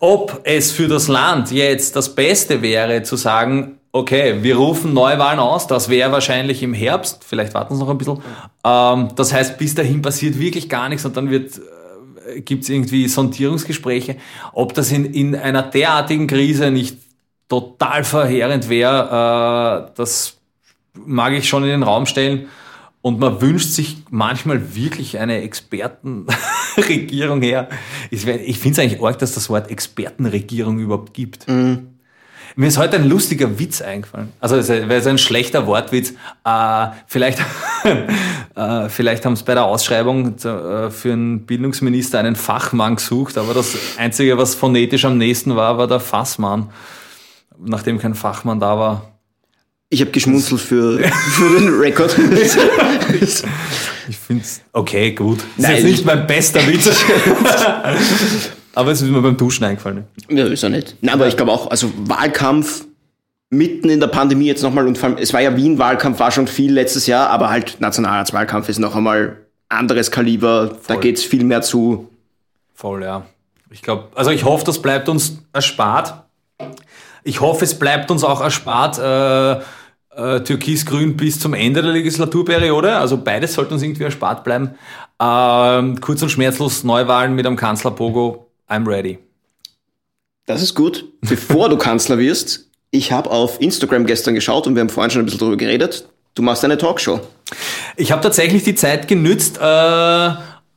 [0.00, 5.38] ob es für das Land jetzt das Beste wäre, zu sagen, okay, wir rufen Neuwahlen
[5.38, 8.20] aus, das wäre wahrscheinlich im Herbst, vielleicht warten Sie noch ein bisschen.
[8.64, 11.60] Ähm, das heißt, bis dahin passiert wirklich gar nichts und dann wird
[12.26, 14.16] äh, gibt es irgendwie Sondierungsgespräche.
[14.52, 16.98] Ob das in, in einer derartigen Krise nicht
[17.48, 20.38] total verheerend wäre, äh, das
[20.94, 22.48] mag ich schon in den Raum stellen.
[23.04, 27.68] Und man wünscht sich manchmal wirklich eine Expertenregierung her.
[28.10, 31.46] Ich finde es eigentlich arg, dass das Wort Expertenregierung überhaupt gibt.
[32.56, 34.32] Mir ist heute ein lustiger Witz eingefallen.
[34.40, 36.14] Also es wäre ein schlechter Wortwitz.
[36.46, 37.40] Äh, vielleicht
[38.54, 43.52] äh, vielleicht haben sie bei der Ausschreibung äh, für einen Bildungsminister einen Fachmann gesucht, aber
[43.52, 46.70] das Einzige, was phonetisch am nächsten war, war der Fassmann.
[47.58, 49.14] Nachdem kein Fachmann da war,
[49.90, 52.16] Ich habe geschmunzelt für, für den Rekord.
[54.08, 55.38] Ich finde es okay, gut.
[55.38, 56.88] Ist Nein, jetzt nicht ich- mein bester Witz.
[58.74, 60.04] Aber es ist mir beim Duschen eingefallen.
[60.28, 60.96] ja, ist ja nicht.
[61.00, 62.84] Nein, aber ich glaube auch, also Wahlkampf
[63.50, 66.48] mitten in der Pandemie jetzt nochmal und vor allem, es war ja Wien-Wahlkampf, war schon
[66.48, 69.36] viel letztes Jahr, aber halt Nationalratswahlkampf ist noch einmal
[69.68, 71.02] anderes Kaliber, da Voll.
[71.02, 72.10] geht's viel mehr zu.
[72.74, 73.26] Voll, ja.
[73.70, 76.24] Ich glaube, also ich hoffe, das bleibt uns erspart.
[77.22, 79.62] Ich hoffe, es bleibt uns auch erspart, äh,
[80.16, 82.96] äh, Türkis-Grün bis zum Ende der Legislaturperiode.
[82.96, 84.70] Also beides sollte uns irgendwie erspart bleiben.
[85.20, 88.46] Ähm, kurz und schmerzlos Neuwahlen mit einem Kanzler Pogo.
[88.68, 89.18] I'm ready.
[90.46, 91.06] Das ist gut.
[91.20, 95.22] Bevor du Kanzler wirst, ich habe auf Instagram gestern geschaut und wir haben vorhin schon
[95.22, 96.08] ein bisschen drüber geredet.
[96.34, 97.20] Du machst eine Talkshow.
[97.96, 100.30] Ich habe tatsächlich die Zeit genützt, äh,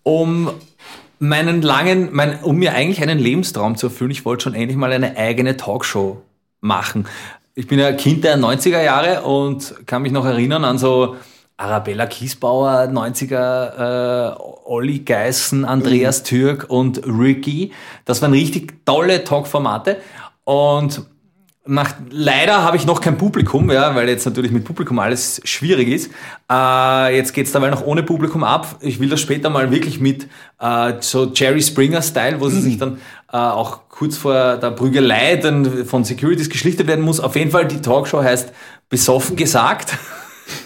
[0.03, 0.51] um
[1.19, 4.11] meinen langen, mein, um mir eigentlich einen Lebenstraum zu erfüllen.
[4.11, 6.21] Ich wollte schon endlich mal eine eigene Talkshow
[6.61, 7.05] machen.
[7.59, 11.15] Ich bin ja Kind der 90er Jahre und kann mich noch erinnern an so
[11.57, 17.71] Arabella Kiesbauer, 90er, äh, Olli Geißen, Andreas Türk und Ricky.
[18.05, 19.97] Das waren richtig tolle Talkformate
[20.43, 21.01] und
[21.67, 25.89] nach, leider habe ich noch kein Publikum, ja, weil jetzt natürlich mit Publikum alles schwierig
[25.89, 26.11] ist.
[26.51, 28.77] Äh, jetzt geht's dabei noch ohne Publikum ab.
[28.81, 30.27] Ich will das später mal wirklich mit
[30.59, 32.99] äh, so Jerry Springer-Style, wo sie sich dann
[33.31, 37.19] äh, auch kurz vor der Prügelei dann von Securities geschlichtet werden muss.
[37.19, 38.53] Auf jeden Fall, die Talkshow heißt
[38.89, 39.97] Besoffen gesagt.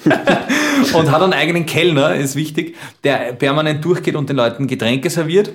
[0.94, 5.52] und hat einen eigenen Kellner, ist wichtig, der permanent durchgeht und den Leuten Getränke serviert.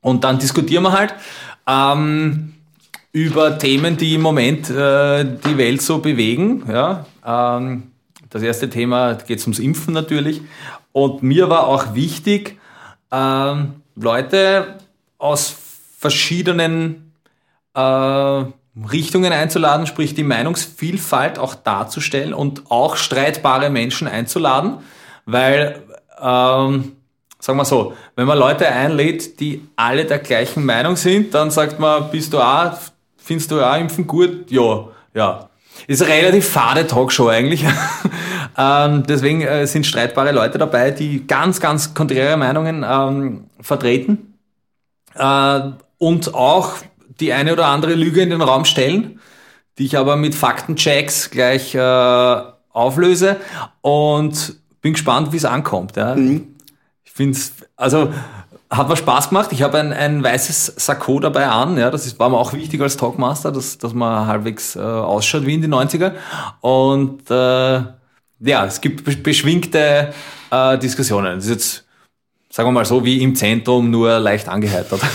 [0.00, 1.14] Und dann diskutieren wir halt.
[1.66, 2.54] Ähm,
[3.12, 6.64] über Themen, die im Moment äh, die Welt so bewegen.
[6.68, 7.90] Ja, ähm,
[8.30, 10.40] das erste Thema geht ums Impfen natürlich.
[10.92, 12.58] Und mir war auch wichtig,
[13.10, 14.78] ähm, Leute
[15.18, 15.50] aus
[16.00, 17.12] verschiedenen
[17.74, 24.78] äh, Richtungen einzuladen, sprich die Meinungsvielfalt auch darzustellen und auch streitbare Menschen einzuladen,
[25.26, 25.82] weil,
[26.18, 26.92] ähm,
[27.38, 31.78] sagen wir so, wenn man Leute einlädt, die alle der gleichen Meinung sind, dann sagt
[31.78, 32.72] man, bist du auch
[33.22, 34.50] Findest du auch Impfen gut?
[34.50, 35.50] Ja, ja.
[35.86, 37.64] Ist eine relativ fade Talkshow eigentlich.
[38.58, 44.30] ähm, deswegen äh, sind streitbare Leute dabei, die ganz, ganz konträre Meinungen ähm, vertreten
[45.14, 45.60] äh,
[46.00, 46.76] und auch
[47.20, 49.20] die eine oder andere Lüge in den Raum stellen,
[49.78, 53.36] die ich aber mit Faktenchecks gleich äh, auflöse
[53.82, 55.96] und bin gespannt, wie es ankommt.
[55.96, 56.14] Ja.
[56.14, 56.56] Mhm.
[57.04, 58.12] Ich finde es, also
[58.70, 59.52] hat mir Spaß gemacht.
[59.52, 61.76] Ich habe ein, ein weißes Sakko dabei an.
[61.76, 65.44] Ja, das ist, war mir auch wichtig als Talkmaster, dass, dass man halbwegs äh, ausschaut
[65.44, 66.12] wie in die 90er.
[66.62, 67.82] Und äh,
[68.40, 70.14] ja, es gibt beschwingte
[70.50, 71.36] äh, Diskussionen.
[71.36, 71.84] Das ist jetzt,
[72.48, 75.02] sagen wir mal so, wie im Zentrum, nur leicht angeheitert.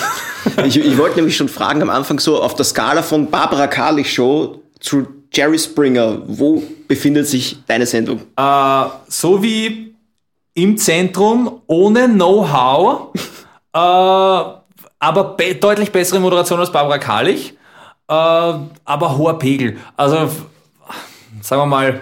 [0.65, 4.13] ich, ich wollte nämlich schon fragen am Anfang so, auf der Skala von Barbara Karlich
[4.13, 8.21] Show zu Jerry Springer, wo befindet sich deine Sendung?
[8.37, 9.95] Äh, so wie
[10.53, 13.11] im Zentrum, ohne Know-how
[13.75, 17.51] äh, aber be deutlich bessere Moderation als Barbara Karlich,
[18.07, 19.77] äh, aber hoher Pegel.
[19.97, 20.29] Also,
[21.41, 22.01] sagen wir mal,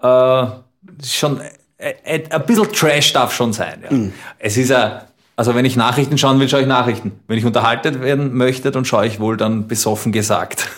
[0.00, 1.40] äh, schon
[1.76, 3.82] äh, äh, ein bisschen Trash darf schon sein.
[3.84, 3.92] Ja.
[3.94, 4.12] Mhm.
[4.38, 5.02] Es ist ja,
[5.36, 7.12] also wenn ich Nachrichten schauen will, schaue ich Nachrichten.
[7.26, 10.68] Wenn ich unterhalten werden möchte, dann schaue ich wohl dann besoffen gesagt.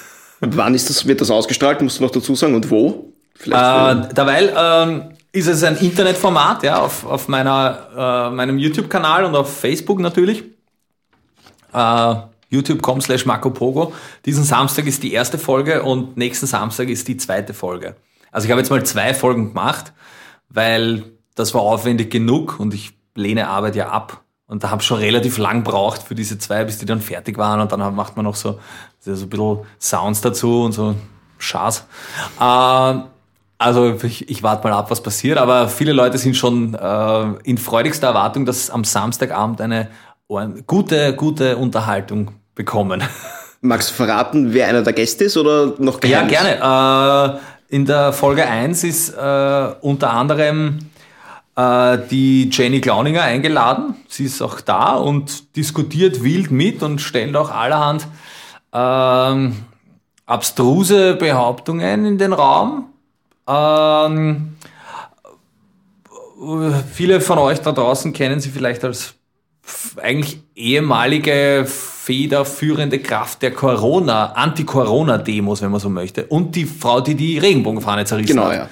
[0.41, 3.13] Und wann ist das, wird das ausgestrahlt, musst du noch dazu sagen, und wo?
[3.35, 9.25] Vielleicht äh, derweil ähm, ist es ein Internetformat, ja, auf, auf meiner, äh, meinem YouTube-Kanal
[9.25, 10.45] und auf Facebook natürlich.
[11.73, 12.15] Äh,
[12.51, 13.93] youtube.com slash Marco Pogo.
[14.25, 17.97] Diesen Samstag ist die erste Folge und nächsten Samstag ist die zweite Folge.
[18.31, 19.93] Also ich habe jetzt mal zwei Folgen gemacht,
[20.49, 24.24] weil das war aufwendig genug und ich lehne Arbeit ja ab.
[24.47, 27.39] Und da habe ich schon relativ lang braucht für diese zwei, bis die dann fertig
[27.39, 27.61] waren.
[27.61, 28.61] Und dann macht man noch so,
[29.01, 30.95] so ein bisschen Sounds dazu und so
[31.39, 31.87] Schaß.
[32.41, 32.95] Äh,
[33.59, 37.57] also ich, ich warte mal ab, was passiert, aber viele Leute sind schon äh, in
[37.57, 39.89] freudigster Erwartung, dass am Samstagabend eine
[40.67, 43.03] gute, gute Unterhaltung bekommen.
[43.61, 46.33] Magst du verraten, wer einer der Gäste ist oder noch Geheimnis?
[46.33, 47.39] Ja, gerne.
[47.71, 50.79] Äh, in der Folge 1 ist äh, unter anderem
[51.57, 53.97] äh, die Jenny Glauninger eingeladen.
[54.09, 58.07] Sie ist auch da und diskutiert wild mit und stellt auch allerhand
[58.73, 59.57] ähm,
[60.27, 62.87] abstruse Behauptungen in den Raum
[63.47, 64.57] ähm,
[66.93, 69.15] viele von euch da draußen kennen sie vielleicht als
[70.03, 76.27] eigentlich ehemalige federführende Kraft der Corona, Anti-Corona-Demos, wenn man so möchte.
[76.27, 78.55] Und die Frau, die die Regenbogenfahne zerrissen genau, hat.
[78.55, 78.69] Ja.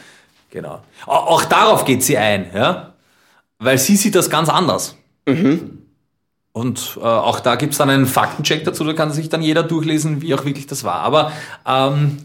[0.53, 0.83] Genau.
[1.07, 2.93] Auch darauf geht sie ein, ja.
[3.59, 4.97] Weil sie sieht das ganz anders.
[5.27, 5.79] Mhm.
[6.53, 10.21] Und äh, auch da gibt's dann einen Faktencheck dazu, da kann sich dann jeder durchlesen,
[10.21, 10.97] wie auch wirklich das war.
[10.97, 11.33] Aber
[11.67, 12.19] ähm,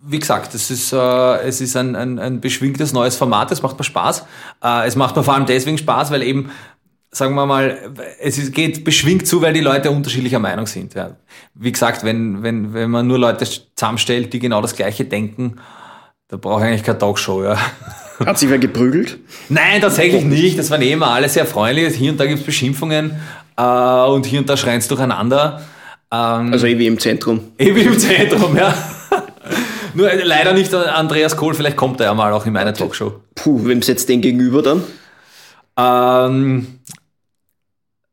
[0.00, 3.78] wie gesagt, es ist, äh, es ist ein, ein, ein beschwingtes neues Format, es macht
[3.78, 4.24] mir Spaß.
[4.64, 6.50] Äh, es macht mir vor allem deswegen Spaß, weil eben,
[7.10, 10.94] sagen wir mal, es ist, geht beschwingt zu, weil die Leute unterschiedlicher Meinung sind.
[10.94, 11.16] Ja.
[11.52, 15.58] Wie gesagt, wenn, wenn, wenn man nur Leute zusammenstellt, die genau das Gleiche denken,
[16.32, 17.44] da brauche ich eigentlich keine Talkshow.
[17.44, 17.58] Ja.
[18.26, 19.18] Hat sich wer geprügelt?
[19.50, 20.58] Nein, tatsächlich nicht.
[20.58, 21.94] Das waren eh immer alle sehr freundlich.
[21.94, 23.20] Hier und da gibt's Beschimpfungen
[23.58, 25.60] äh, und hier und da schreien durcheinander.
[26.10, 27.52] Ähm, also eh wie im Zentrum.
[27.58, 28.72] Eh wie im Zentrum, ja.
[29.94, 33.20] Nur äh, leider nicht Andreas Kohl, vielleicht kommt er ja mal auch in meine Talkshow.
[33.34, 34.84] Puh, wem setzt den gegenüber dann?
[35.76, 36.78] Ähm,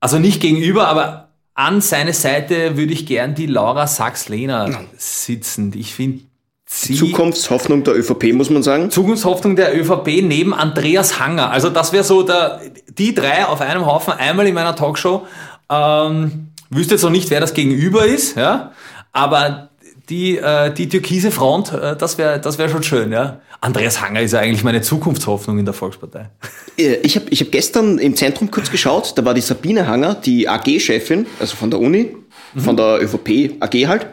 [0.01, 5.71] also nicht gegenüber, aber an seine Seite würde ich gern die Laura Sachs-Lehner sitzen.
[5.73, 6.29] Ich finde
[6.71, 8.91] Sie Zukunftshoffnung der ÖVP, muss man sagen.
[8.91, 11.49] Zukunftshoffnung der ÖVP neben Andreas Hanger.
[11.49, 15.26] Also das wäre so der, die drei auf einem Haufen, einmal in meiner Talkshow.
[15.67, 18.72] Ähm, wüsste jetzt noch nicht, wer das gegenüber ist, ja.
[19.11, 19.70] Aber
[20.09, 23.41] die, äh, die türkise Front, äh, das wäre das wär schon schön, ja.
[23.61, 26.30] Andreas Hanger ist ja eigentlich meine Zukunftshoffnung in der Volkspartei.
[26.78, 30.13] Äh, ich habe ich hab gestern im Zentrum kurz geschaut, da war die Sabine Hanger,
[30.13, 32.15] die AG-Chefin, also von der Uni,
[32.53, 32.59] mhm.
[32.59, 34.07] von der ÖVP AG halt.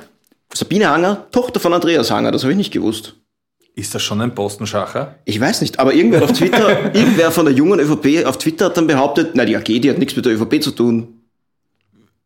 [0.56, 3.14] Sabine Hanger, Tochter von Andreas Hanger, das habe ich nicht gewusst.
[3.74, 5.16] Ist das schon ein Postenschacher?
[5.26, 8.76] Ich weiß nicht, aber irgendwer auf Twitter, irgendwer von der jungen ÖVP auf Twitter hat
[8.78, 11.20] dann behauptet, na die AG, die hat nichts mit der ÖVP zu tun.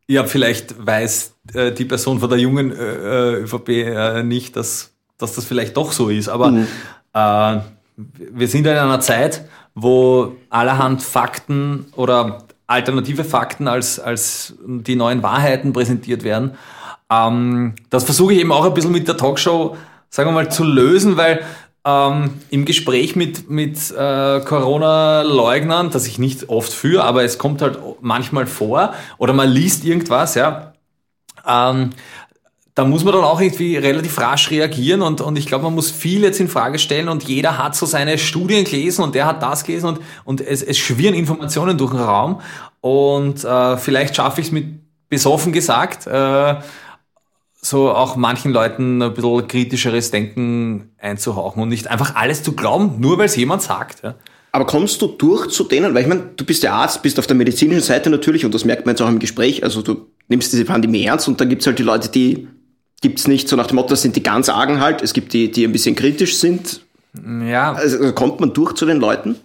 [0.07, 5.35] Ja, vielleicht weiß äh, die Person von der jungen äh, ÖVP äh, nicht, dass, dass
[5.35, 6.29] das vielleicht doch so ist.
[6.29, 6.69] Aber mhm.
[7.13, 7.59] äh,
[7.97, 15.25] wir sind in einer Zeit, wo allerhand Fakten oder alternative Fakten als, als die neuen
[15.25, 16.53] Wahrheiten präsentiert werden.
[17.11, 19.77] Ähm, das versuche ich eben auch ein bisschen mit der Talkshow,
[20.09, 21.45] sagen wir mal, zu lösen, weil
[21.85, 27.63] ähm, im Gespräch mit, mit äh, Corona-Leugnern, das ich nicht oft führe, aber es kommt
[27.63, 30.75] halt manchmal vor, oder man liest irgendwas, ja,
[31.47, 31.91] ähm,
[32.75, 35.91] da muss man dann auch irgendwie relativ rasch reagieren und, und ich glaube, man muss
[35.91, 39.43] viel jetzt in Frage stellen und jeder hat so seine Studien gelesen und der hat
[39.43, 42.41] das gelesen und, und es, es schwirren Informationen durch den Raum
[42.81, 46.55] und äh, vielleicht schaffe ich es mit besoffen gesagt, äh,
[47.63, 52.97] so auch manchen Leuten ein bisschen kritischeres Denken einzuhauchen und nicht einfach alles zu glauben,
[53.01, 54.03] nur weil es jemand sagt.
[54.03, 54.15] Ja.
[54.53, 57.27] Aber kommst du durch zu denen, weil ich meine, du bist der Arzt, bist auf
[57.27, 60.53] der medizinischen Seite natürlich und das merkt man jetzt auch im Gespräch, also du nimmst
[60.53, 62.49] diese Pandemie ernst und dann gibt's halt die Leute, die
[63.01, 65.51] gibt's nicht so nach dem Motto, das sind die ganz argen halt, es gibt die,
[65.51, 66.81] die ein bisschen kritisch sind.
[67.47, 67.73] Ja.
[67.73, 69.37] Also kommt man durch zu den Leuten?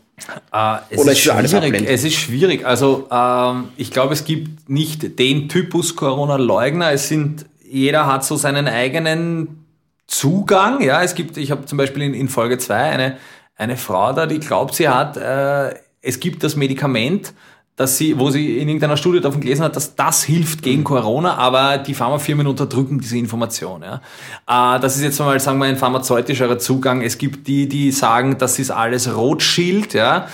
[0.53, 1.83] Äh, es Oder ist, schwierig.
[1.87, 2.65] Es ist schwierig.
[2.65, 6.91] Also ähm, ich glaube, es gibt nicht den Typus Corona-Leugner.
[6.91, 9.65] Es sind jeder hat so seinen eigenen
[10.07, 10.81] Zugang.
[10.81, 13.17] Ja, es gibt, ich habe zum Beispiel in, in Folge zwei eine,
[13.55, 17.33] eine Frau da, die glaubt, sie hat, äh, es gibt das Medikament,
[17.75, 20.85] dass sie, wo sie in irgendeiner Studie davon gelesen hat, dass das hilft gegen mhm.
[20.85, 23.83] Corona, aber die Pharmafirmen unterdrücken diese Information.
[23.83, 24.75] Ja.
[24.75, 27.01] Äh, das ist jetzt mal, sagen wir, ein pharmazeutischerer Zugang.
[27.01, 29.93] Es gibt die, die sagen, das ist alles Rotschild.
[29.93, 30.27] Ja.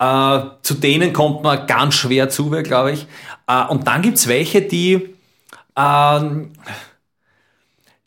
[0.00, 3.06] Äh, zu denen kommt man ganz schwer zu, glaube ich.
[3.46, 5.14] Äh, und dann gibt's welche, die
[5.78, 6.52] ähm,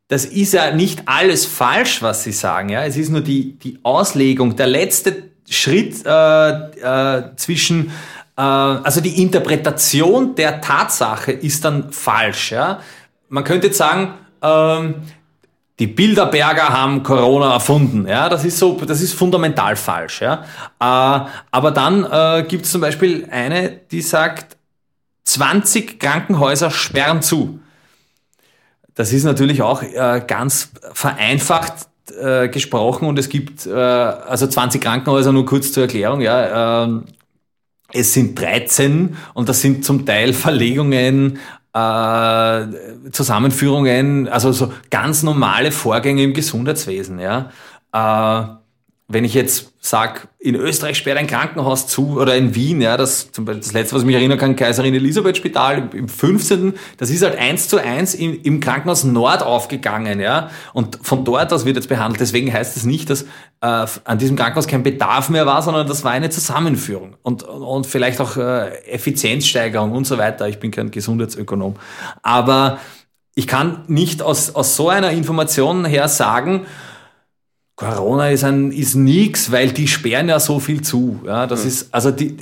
[0.07, 2.69] das ist ja nicht alles falsch, was Sie sagen.
[2.69, 2.83] Ja?
[2.83, 7.91] Es ist nur die, die Auslegung, der letzte Schritt äh, äh, zwischen,
[8.37, 12.51] äh, also die Interpretation der Tatsache ist dann falsch.
[12.51, 12.81] Ja?
[13.29, 14.95] Man könnte jetzt sagen, ähm,
[15.79, 18.07] die Bilderberger haben Corona erfunden.
[18.07, 20.21] Ja, das ist so, das ist fundamental falsch.
[20.21, 20.43] Ja,
[20.79, 24.57] äh, aber dann äh, gibt es zum Beispiel eine, die sagt,
[25.31, 27.59] 20 Krankenhäuser sperren zu.
[28.95, 31.73] Das ist natürlich auch äh, ganz vereinfacht
[32.19, 36.85] äh, gesprochen und es gibt äh, also 20 Krankenhäuser, nur kurz zur Erklärung, ja.
[36.85, 37.01] Äh,
[37.93, 41.39] es sind 13 und das sind zum Teil Verlegungen,
[41.73, 42.65] äh,
[43.11, 47.51] Zusammenführungen, also so ganz normale Vorgänge im Gesundheitswesen, ja.
[49.11, 53.31] Wenn ich jetzt sag, in Österreich sperrt ein Krankenhaus zu oder in Wien, ja, das
[53.31, 56.73] zum Beispiel das letzte, was ich mich erinnern kann, Kaiserin Elisabeth Spital im, 15.
[56.97, 61.51] Das ist halt eins zu eins im, im Krankenhaus Nord aufgegangen, ja, und von dort
[61.51, 62.21] aus wird jetzt behandelt.
[62.21, 63.23] Deswegen heißt es nicht, dass
[63.61, 67.87] äh, an diesem Krankenhaus kein Bedarf mehr war, sondern das war eine Zusammenführung und und
[67.87, 70.47] vielleicht auch äh, Effizienzsteigerung und so weiter.
[70.47, 71.75] Ich bin kein Gesundheitsökonom,
[72.21, 72.79] aber
[73.35, 76.65] ich kann nicht aus aus so einer Information her sagen
[77.81, 81.21] Corona ist ein ist nix, weil die sperren ja so viel zu.
[81.25, 81.69] Ja, das ja.
[81.69, 82.37] ist also die,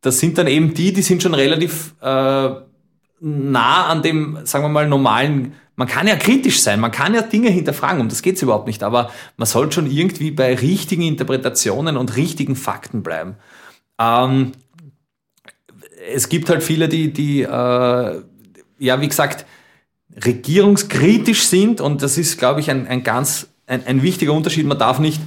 [0.00, 2.50] das sind dann eben die, die sind schon relativ äh,
[3.20, 5.54] nah an dem, sagen wir mal normalen.
[5.74, 8.84] Man kann ja kritisch sein, man kann ja Dinge hinterfragen, um das geht's überhaupt nicht.
[8.84, 13.34] Aber man sollte schon irgendwie bei richtigen Interpretationen und richtigen Fakten bleiben.
[13.98, 14.52] Ähm,
[16.14, 18.22] es gibt halt viele, die, die äh,
[18.78, 19.46] ja, wie gesagt,
[20.24, 24.66] regierungskritisch sind und das ist, glaube ich, ein, ein ganz ein, ein wichtiger Unterschied.
[24.66, 25.20] Man darf nicht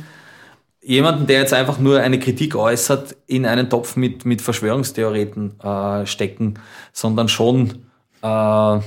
[0.81, 6.05] jemanden, der jetzt einfach nur eine Kritik äußert, in einen Topf mit, mit Verschwörungstheoreten äh,
[6.05, 6.55] stecken,
[6.93, 7.85] sondern schon,
[8.21, 8.79] äh,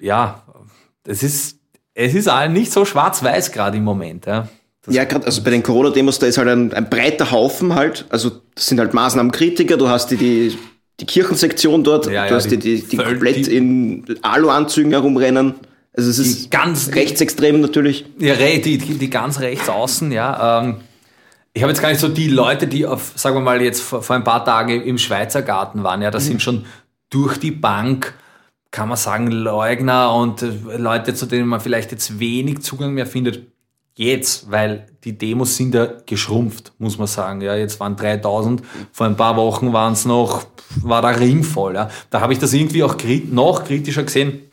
[0.00, 0.42] ja,
[1.06, 1.58] es ist,
[1.94, 4.26] es ist nicht so schwarz-weiß gerade im Moment.
[4.26, 4.48] Ja,
[4.88, 8.30] ja gerade also bei den Corona-Demos, da ist halt ein, ein, breiter Haufen halt, also
[8.54, 10.58] das sind halt Maßnahmenkritiker, du hast die, die,
[11.00, 15.54] die Kirchensektion dort, ja, du ja, hast die, die, die komplett in Alu-Anzügen herumrennen.
[15.98, 18.04] Also es ist ganz rechtsextrem natürlich.
[18.20, 20.60] Ja, die, die, die ganz rechts außen, ja.
[20.60, 20.76] Ähm,
[21.52, 24.00] ich habe jetzt gar nicht so die Leute, die auf, sagen wir mal, jetzt vor,
[24.00, 26.28] vor ein paar Tagen im Schweizer Garten waren, ja, das mhm.
[26.28, 26.66] sind schon
[27.10, 28.14] durch die Bank,
[28.70, 33.06] kann man sagen, Leugner und äh, Leute, zu denen man vielleicht jetzt wenig Zugang mehr
[33.06, 33.48] findet.
[33.96, 37.40] Jetzt, weil die Demos sind ja geschrumpft, muss man sagen.
[37.40, 40.46] Ja, jetzt waren 3000, vor ein paar Wochen waren es noch,
[40.80, 41.74] war der Ring voll.
[41.74, 41.90] Ja.
[42.08, 42.94] Da habe ich das irgendwie auch
[43.32, 44.47] noch kritischer gesehen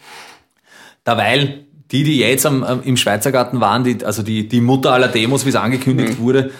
[1.05, 4.91] Derweil die, die jetzt am, am, im Schweizer Garten waren, die, also die, die Mutter
[4.91, 6.23] aller Demos, wie es angekündigt mhm.
[6.23, 6.51] wurde,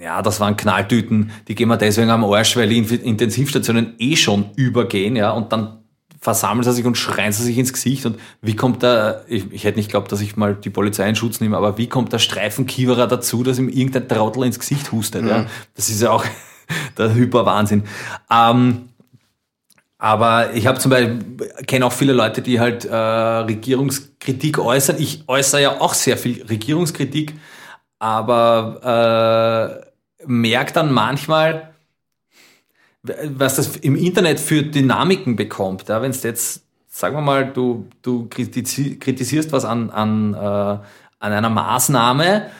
[0.00, 4.50] ja, das waren Knalltüten, die gehen wir deswegen am Arsch, weil die Intensivstationen eh schon
[4.56, 5.78] übergehen, ja, und dann
[6.20, 8.06] versammeln sie sich und schreien sie sich ins Gesicht.
[8.06, 11.16] Und wie kommt da, ich, ich hätte nicht geglaubt, dass ich mal die Polizei in
[11.16, 15.22] Schutz nehme, aber wie kommt der Streifenkiewerer dazu, dass ihm irgendein Trottel ins Gesicht hustet?
[15.22, 15.28] Mhm.
[15.28, 15.46] Ja?
[15.74, 16.24] Das ist ja auch
[16.98, 17.84] der Hyperwahnsinn.
[18.30, 18.90] Ähm,
[20.02, 21.20] aber ich habe zum Beispiel,
[21.68, 24.96] kenne auch viele Leute, die halt äh, Regierungskritik äußern.
[24.98, 27.34] Ich äußere ja auch sehr viel Regierungskritik,
[28.00, 29.86] aber
[30.18, 31.72] äh, merke dann manchmal,
[33.04, 35.88] was das im Internet für Dynamiken bekommt.
[35.88, 36.02] Ja?
[36.02, 40.82] Wenn es jetzt, sagen wir mal, du, du kritisierst was an, an, äh, an
[41.20, 42.50] einer Maßnahme,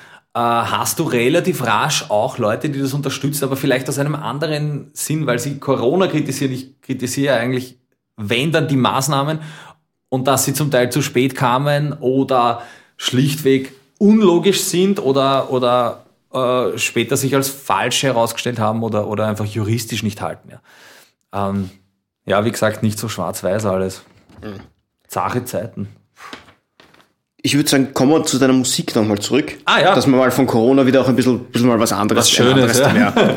[0.41, 5.27] hast du relativ rasch auch Leute, die das unterstützen, aber vielleicht aus einem anderen Sinn,
[5.27, 6.53] weil sie Corona kritisieren.
[6.53, 7.79] Ich kritisiere eigentlich,
[8.17, 9.41] wenn dann die Maßnahmen
[10.09, 12.63] und dass sie zum Teil zu spät kamen oder
[12.97, 19.45] schlichtweg unlogisch sind oder, oder äh, später sich als falsch herausgestellt haben oder, oder einfach
[19.45, 20.51] juristisch nicht halten.
[20.51, 21.71] Ja, ähm,
[22.25, 24.03] ja wie gesagt, nicht so schwarz-weiß alles.
[24.43, 24.61] Mhm.
[25.07, 25.89] Zache Zeiten.
[27.43, 29.59] Ich würde sagen, kommen wir zu deiner Musik nochmal zurück.
[29.65, 29.95] Ah, ja.
[29.95, 32.81] Dass wir mal von Corona wieder auch ein bisschen, bisschen mal was anderes was Schönes,
[32.81, 33.35] anderes ja.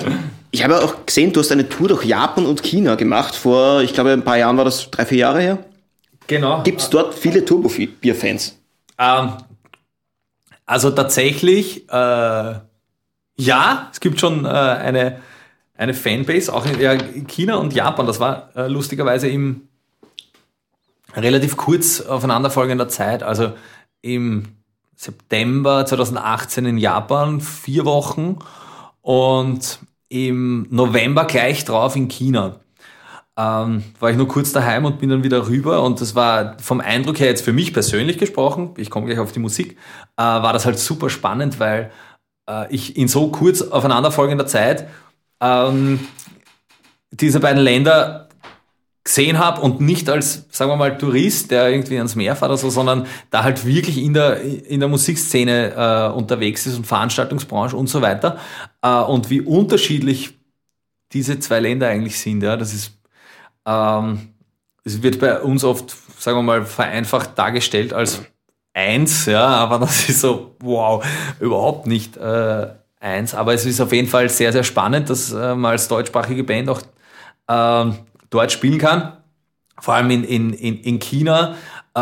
[0.52, 3.36] Ich habe auch gesehen, du hast eine Tour durch Japan und China gemacht.
[3.36, 5.58] Vor, ich glaube, ein paar Jahren war das drei, vier Jahre her.
[6.28, 6.64] Genau.
[6.64, 8.58] Gibt es dort viele Turbo-Bier-Fans?
[8.98, 9.34] Ähm,
[10.66, 12.54] also tatsächlich, äh,
[13.38, 15.20] ja, es gibt schon äh, eine,
[15.78, 16.96] eine Fanbase, auch in ja,
[17.28, 18.08] China und Japan.
[18.08, 19.68] Das war äh, lustigerweise im
[21.16, 23.24] relativ kurz aufeinanderfolgender Zeit.
[23.24, 23.54] Also
[24.06, 24.44] im
[24.96, 28.38] September 2018 in Japan, vier Wochen
[29.02, 29.80] und
[30.10, 32.60] im November gleich drauf in China.
[33.38, 36.80] Ähm, war ich nur kurz daheim und bin dann wieder rüber und das war vom
[36.80, 39.72] Eindruck her jetzt für mich persönlich gesprochen, ich komme gleich auf die Musik,
[40.16, 41.92] äh, war das halt super spannend, weil
[42.50, 44.88] äh, ich in so kurz aufeinanderfolgender Zeit
[45.42, 46.00] ähm,
[47.12, 48.25] diese beiden Länder
[49.06, 52.58] gesehen habe und nicht als, sagen wir mal, Tourist, der irgendwie ans Meer fährt oder
[52.58, 57.78] so, sondern da halt wirklich in der, in der Musikszene äh, unterwegs ist und Veranstaltungsbranche
[57.78, 58.40] und so weiter.
[58.82, 60.34] Äh, und wie unterschiedlich
[61.14, 62.42] diese zwei Länder eigentlich sind.
[62.42, 62.98] Ja, das ist,
[63.68, 64.34] ähm,
[64.84, 68.24] es wird bei uns oft, sagen wir mal, vereinfacht dargestellt als
[68.74, 71.06] eins, ja, aber das ist so, wow,
[71.40, 72.68] überhaupt nicht äh,
[73.00, 73.36] eins.
[73.36, 76.70] Aber es ist auf jeden Fall sehr, sehr spannend, dass äh, man als deutschsprachige Band
[76.70, 76.82] auch
[77.48, 77.94] äh,
[78.36, 79.14] dort spielen kann.
[79.80, 81.56] Vor allem in, in, in, in China
[81.94, 82.00] äh,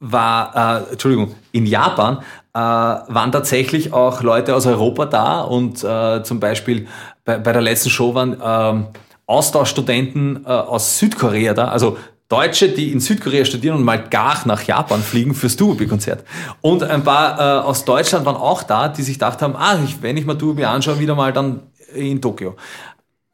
[0.00, 2.18] war, äh, Entschuldigung, in Japan
[2.54, 6.88] äh, waren tatsächlich auch Leute aus Europa da und äh, zum Beispiel
[7.24, 8.84] bei, bei der letzten Show waren äh,
[9.26, 11.96] Austauschstudenten äh, aus Südkorea da, also
[12.28, 16.24] Deutsche, die in Südkorea studieren und mal gar nach Japan fliegen fürs Duobi-Konzert.
[16.62, 20.00] Und ein paar äh, aus Deutschland waren auch da, die sich gedacht haben, ah, ich,
[20.00, 21.60] wenn ich mal Duobi anschaue, wieder mal dann
[21.94, 22.56] in Tokio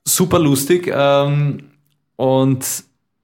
[0.05, 1.71] super lustig ähm,
[2.17, 2.65] und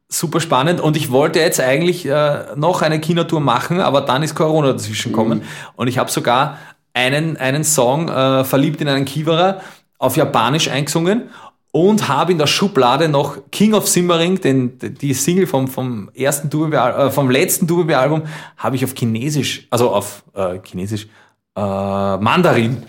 [0.09, 0.81] super spannend.
[0.81, 5.12] Und ich wollte jetzt eigentlich äh, noch eine Kinotour machen, aber dann ist Corona dazwischen
[5.12, 5.39] gekommen.
[5.39, 5.45] Mhm.
[5.77, 6.59] Und ich habe sogar
[6.93, 9.61] einen, einen Song, äh, Verliebt in einen Kiewerer,
[9.99, 11.31] auf Japanisch eingesungen
[11.72, 16.49] und habe in der Schublade noch King of Simmering, den, die Single vom, vom ersten
[16.72, 18.22] äh, vom letzten Dubebe-Album,
[18.57, 21.09] habe ich auf Chinesisch, also auf äh, Chinesisch,
[21.57, 22.85] äh, Mandarin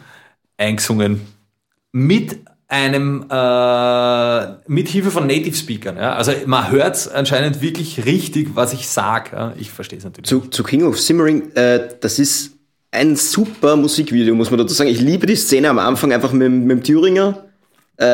[0.57, 1.21] eingesungen.
[1.91, 2.44] Mit
[2.75, 5.97] einem äh, mit Hilfe von Native Speakern.
[5.97, 6.13] Ja?
[6.13, 9.29] Also man hört anscheinend wirklich richtig, was ich sage.
[9.33, 9.53] Ja?
[9.57, 10.27] Ich verstehe es natürlich.
[10.27, 12.51] Zu, zu, King of Simmering, äh, das ist
[12.91, 14.89] ein super Musikvideo, muss man dazu sagen.
[14.89, 17.45] Ich liebe die Szene am Anfang einfach mit, mit dem Thüringer.
[17.97, 18.05] Äh,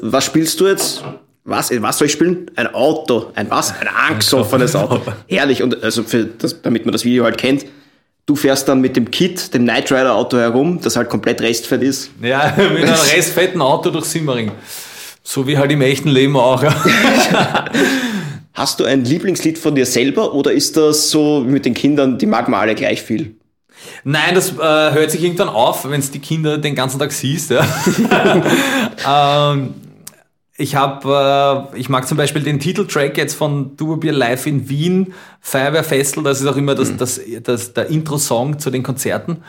[0.00, 1.04] was spielst du jetzt?
[1.44, 2.50] Was, was soll ich spielen?
[2.56, 3.30] Ein Auto.
[3.34, 3.74] Ein was?
[3.78, 5.00] Ein angstoffenes Auto.
[5.28, 5.62] Herrlich.
[5.62, 7.66] Und also für das, damit man das Video halt kennt,
[8.28, 11.80] Du fährst dann mit dem Kit, dem Knight Rider Auto herum, das halt komplett restfett
[11.82, 12.10] ist.
[12.20, 14.52] Ja, mit einem restfetten Auto durch Simmering.
[15.22, 16.62] So wie halt im echten Leben auch.
[18.52, 22.26] Hast du ein Lieblingslied von dir selber oder ist das so mit den Kindern, die
[22.26, 23.34] mag man alle gleich viel?
[24.04, 27.50] Nein, das äh, hört sich irgendwann auf, wenn es die Kinder den ganzen Tag siehst.
[27.50, 27.66] Ja.
[29.54, 29.72] ähm,
[30.60, 35.14] ich habe, äh, ich mag zum Beispiel den Titeltrack jetzt von Duobier Live in Wien,
[35.40, 36.98] Feuerwehrfestel, das ist auch immer das, mhm.
[36.98, 39.44] das, das, der Intro-Song zu den Konzerten.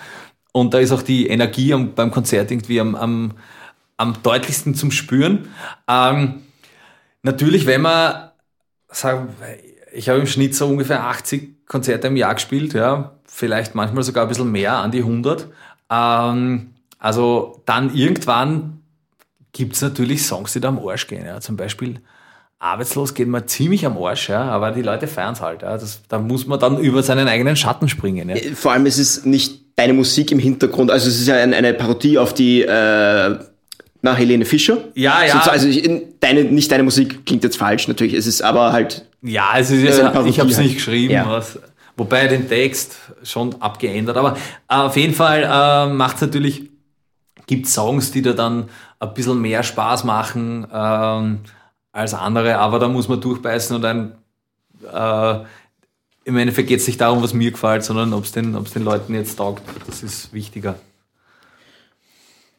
[0.51, 3.31] Und da ist auch die Energie am, beim Konzert irgendwie am, am,
[3.97, 5.47] am deutlichsten zum Spüren.
[5.87, 6.43] Ähm,
[7.23, 8.29] natürlich, wenn man,
[8.87, 9.29] sagen,
[9.91, 14.25] ich habe im Schnitt so ungefähr 80 Konzerte im Jahr gespielt, ja, vielleicht manchmal sogar
[14.25, 15.47] ein bisschen mehr, an die 100.
[15.89, 18.78] Ähm, also dann irgendwann
[19.53, 21.25] gibt es natürlich Songs, die da am Arsch gehen.
[21.25, 21.39] Ja.
[21.39, 21.99] Zum Beispiel
[22.59, 25.61] Arbeitslos geht man ziemlich am Arsch, ja, aber die Leute feiern es halt.
[25.61, 25.77] Ja.
[25.77, 28.29] Das, da muss man dann über seinen eigenen Schatten springen.
[28.29, 28.35] Ja.
[28.35, 31.55] Äh, vor allem es ist nicht deine Musik im Hintergrund, also es ist ja eine,
[31.55, 33.37] eine Parodie auf die äh,
[34.01, 34.77] Na, Helene Fischer?
[34.93, 35.41] Ja, ja.
[35.41, 35.89] So, also ich,
[36.19, 38.13] deine, nicht deine Musik klingt jetzt falsch, natürlich.
[38.13, 39.05] Es ist aber halt.
[39.21, 40.67] Ja, es ist eine ja, Parodie ich habe es halt.
[40.67, 41.29] nicht geschrieben, Ja.
[41.29, 41.59] was,
[41.95, 44.17] wobei den Text schon abgeändert.
[44.17, 44.35] Aber
[44.69, 46.69] äh, auf jeden Fall äh, macht es natürlich,
[47.49, 48.69] gibt Songs, die da dann
[48.99, 51.39] ein bisschen mehr Spaß machen ähm,
[51.91, 54.11] als andere, aber da muss man durchbeißen und ein
[54.93, 55.39] äh,
[56.25, 58.83] im Endeffekt geht es nicht darum, was mir gefällt, sondern ob es den, ob's den
[58.83, 59.63] Leuten jetzt taugt.
[59.87, 60.75] Das ist wichtiger.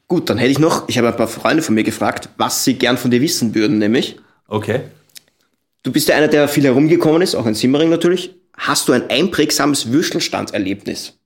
[0.09, 2.75] Gut, dann hätte ich noch, ich habe ein paar Freunde von mir gefragt, was sie
[2.75, 4.19] gern von dir wissen würden, nämlich.
[4.49, 4.81] Okay.
[5.85, 8.35] Du bist ja einer, der viel herumgekommen ist, auch in Simmering natürlich.
[8.57, 11.17] Hast du ein einprägsames Würstelstandserlebnis?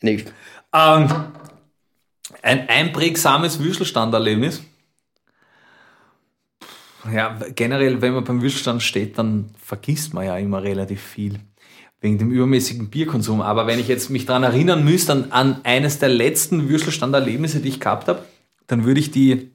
[0.00, 0.24] Eine,
[0.72, 1.08] Ähm,
[2.44, 4.62] ein einprägsames Würstelstanderlebnis.
[7.10, 11.40] Ja, generell, wenn man beim Würstelstand steht, dann vergisst man ja immer relativ viel.
[12.00, 13.40] Wegen dem übermäßigen Bierkonsum.
[13.40, 17.68] Aber wenn ich jetzt mich daran erinnern müsste, an, an eines der letzten Würstelstanderlebnisse, die
[17.68, 18.24] ich gehabt habe,
[18.66, 19.50] dann würde ich die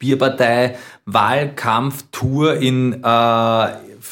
[0.00, 3.68] Bierpartei Wahlkampftour in, äh,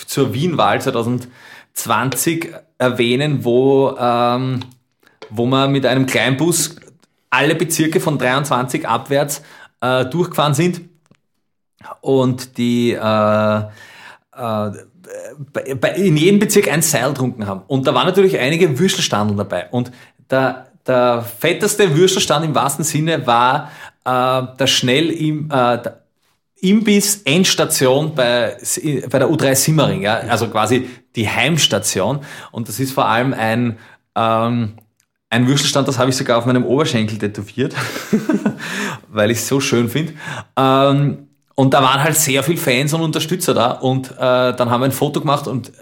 [0.07, 4.61] zur Wienwahl 2020 erwähnen, wo, ähm,
[5.31, 6.77] wo wir mit einem Kleinbus
[7.31, 9.43] alle Bezirke von 23 abwärts
[9.81, 10.81] äh, durchgefahren sind
[12.01, 13.63] und die äh,
[14.37, 14.71] äh,
[15.97, 17.63] in jedem Bezirk ein Seil getrunken haben.
[17.67, 19.69] Und da waren natürlich einige Würstelstandel dabei.
[19.71, 19.91] Und
[20.31, 23.71] der, der fetteste Würstelstand im wahrsten Sinne war
[24.05, 26.03] äh, der schnell im äh, der
[26.61, 28.57] Imbiss Endstation bei,
[29.11, 30.15] bei der U3 Simmering, ja?
[30.15, 32.21] also quasi die Heimstation.
[32.51, 33.79] Und das ist vor allem ein,
[34.17, 34.75] ähm,
[35.31, 37.75] ein Würstelstand, das habe ich sogar auf meinem Oberschenkel tätowiert,
[39.09, 40.15] weil ich es so schön finde.
[40.57, 43.73] Ähm, und da waren halt sehr viele Fans und Unterstützer da.
[43.73, 45.73] Und äh, dann haben wir ein Foto gemacht und äh,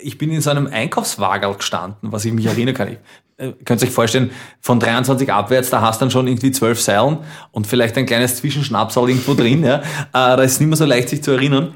[0.00, 2.88] ich bin in so einem Einkaufswagen gestanden, was ich mich erinnern kann.
[2.88, 2.98] Ich,
[3.36, 4.30] äh, könnt euch vorstellen,
[4.60, 7.18] von 23 abwärts, da hast du dann schon irgendwie zwölf Seilen
[7.50, 9.64] und vielleicht ein kleines Zwischenschnapsal irgendwo drin.
[9.64, 9.82] Ja.
[10.12, 11.74] Äh, da ist nicht mehr so leicht, sich zu erinnern.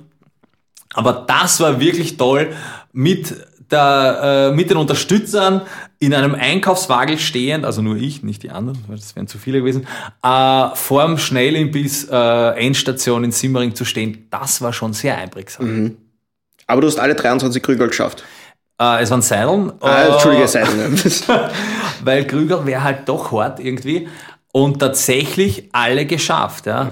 [0.94, 2.52] Aber das war wirklich toll,
[2.92, 3.34] mit,
[3.70, 5.62] der, äh, mit den Unterstützern
[5.98, 9.58] in einem Einkaufswagen stehend, also nur ich, nicht die anderen, weil das wären zu viele
[9.58, 9.86] gewesen,
[10.22, 15.66] äh, vorm Schnellimbiss äh, Endstation in Simmering zu stehen, das war schon sehr einprägsam.
[16.66, 18.24] aber du hast alle 23 Krügel geschafft.
[18.80, 19.72] Äh, es waren Seilen.
[19.80, 21.00] Ah, äh, Entschuldige, Seiten.
[22.04, 24.08] weil Krüger wäre halt doch hart irgendwie
[24.52, 26.90] und tatsächlich alle geschafft, ja.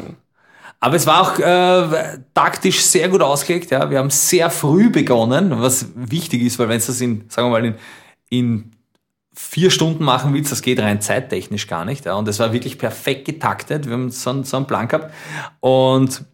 [0.81, 3.91] Aber es war auch äh, taktisch sehr gut ausgelegt, ja.
[3.91, 7.53] Wir haben sehr früh begonnen, was wichtig ist, weil wenn es das in, sagen wir
[7.53, 7.75] mal, in,
[8.29, 8.73] in
[9.37, 12.07] vier Stunden machen willst, das geht rein zeittechnisch gar nicht.
[12.07, 12.15] Ja.
[12.15, 13.87] Und es war wirklich perfekt getaktet.
[13.87, 15.13] Wir haben so, so einen Plan gehabt.
[15.61, 16.25] Und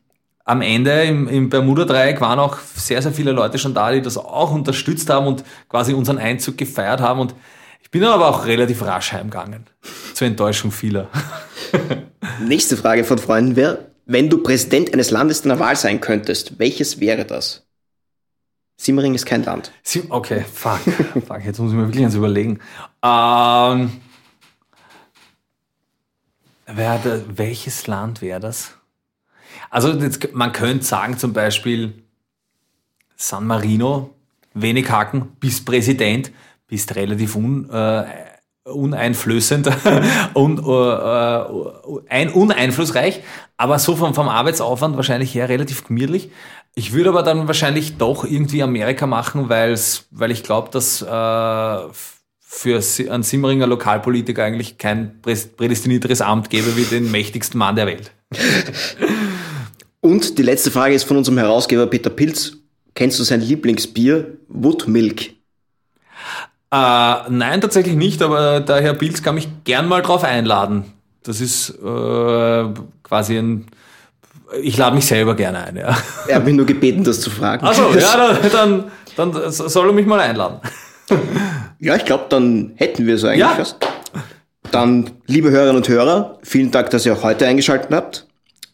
[0.44, 4.16] am Ende im, im Bermuda-Dreieck waren auch sehr, sehr viele Leute schon da, die das
[4.16, 7.20] auch unterstützt haben und quasi unseren Einzug gefeiert haben.
[7.20, 7.34] Und
[7.82, 9.66] ich bin dann aber auch relativ rasch heimgegangen.
[10.14, 11.08] Zur Enttäuschung vieler.
[12.40, 17.00] Nächste Frage von Freunden wäre, wenn du Präsident eines Landes deiner Wahl sein könntest, welches
[17.00, 17.66] wäre das?
[18.76, 19.72] Simmering ist kein Land.
[20.08, 20.80] Okay, fuck.
[21.26, 22.58] fuck, jetzt muss ich mir wirklich eins überlegen.
[23.02, 24.00] Ähm,
[26.66, 28.74] da, welches Land wäre das?
[29.70, 32.02] Also jetzt, man könnte sagen zum Beispiel
[33.16, 34.14] San Marino,
[34.52, 36.32] wenig Haken, bist Präsident,
[36.66, 38.04] bist relativ un, äh,
[38.64, 39.68] uneinflößend
[40.34, 41.44] und äh, äh,
[42.08, 43.20] ein, uneinflussreich,
[43.56, 46.30] aber so vom, vom Arbeitsaufwand wahrscheinlich her relativ gemütlich.
[46.74, 51.06] Ich würde aber dann wahrscheinlich doch irgendwie Amerika machen, weil's, weil ich glaube, dass äh,
[52.40, 57.86] für einen Simmeringer Lokalpolitiker eigentlich kein prä- prädestinierteres Amt gäbe wie den mächtigsten Mann der
[57.86, 58.12] Welt.
[60.00, 62.58] Und die letzte Frage ist von unserem Herausgeber Peter Pilz.
[62.94, 64.38] Kennst du sein Lieblingsbier?
[64.48, 65.30] Woodmilk.
[66.72, 66.74] Äh,
[67.28, 70.84] nein, tatsächlich nicht, aber der Herr Pilz kann mich gern mal drauf einladen.
[71.22, 72.64] Das ist äh,
[73.02, 73.66] quasi ein.
[74.62, 75.96] Ich lade mich selber gerne ein, ja.
[76.28, 77.66] Er hat mich nur gebeten, das zu fragen.
[77.66, 78.84] Achso, ja, dann,
[79.16, 80.60] dann, soll er mich mal einladen.
[81.78, 83.48] Ja, ich glaube, dann hätten wir so eigentlich Ja.
[83.50, 83.76] fast.
[84.70, 88.26] Dann, liebe Hörerinnen und Hörer, vielen Dank, dass ihr auch heute eingeschaltet habt.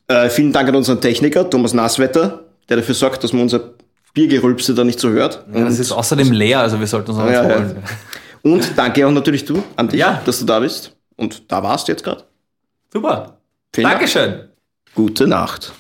[0.07, 3.73] Äh, vielen Dank an unseren Techniker, Thomas Naswetter, der dafür sorgt, dass man unser
[4.15, 5.45] Biergerülpse da nicht so hört.
[5.53, 7.55] Ja, das ist außerdem leer, also wir sollten uns noch was Ja, ja.
[7.57, 7.83] holen.
[8.43, 10.21] Und danke auch natürlich du, an dich, Ja.
[10.25, 10.97] dass du da bist.
[11.17, 12.25] Und da warst du jetzt gerade.
[12.93, 13.39] Super.
[13.75, 13.99] Vielen Dank.
[14.01, 14.49] Dankeschön.
[14.95, 15.73] Gute Nacht.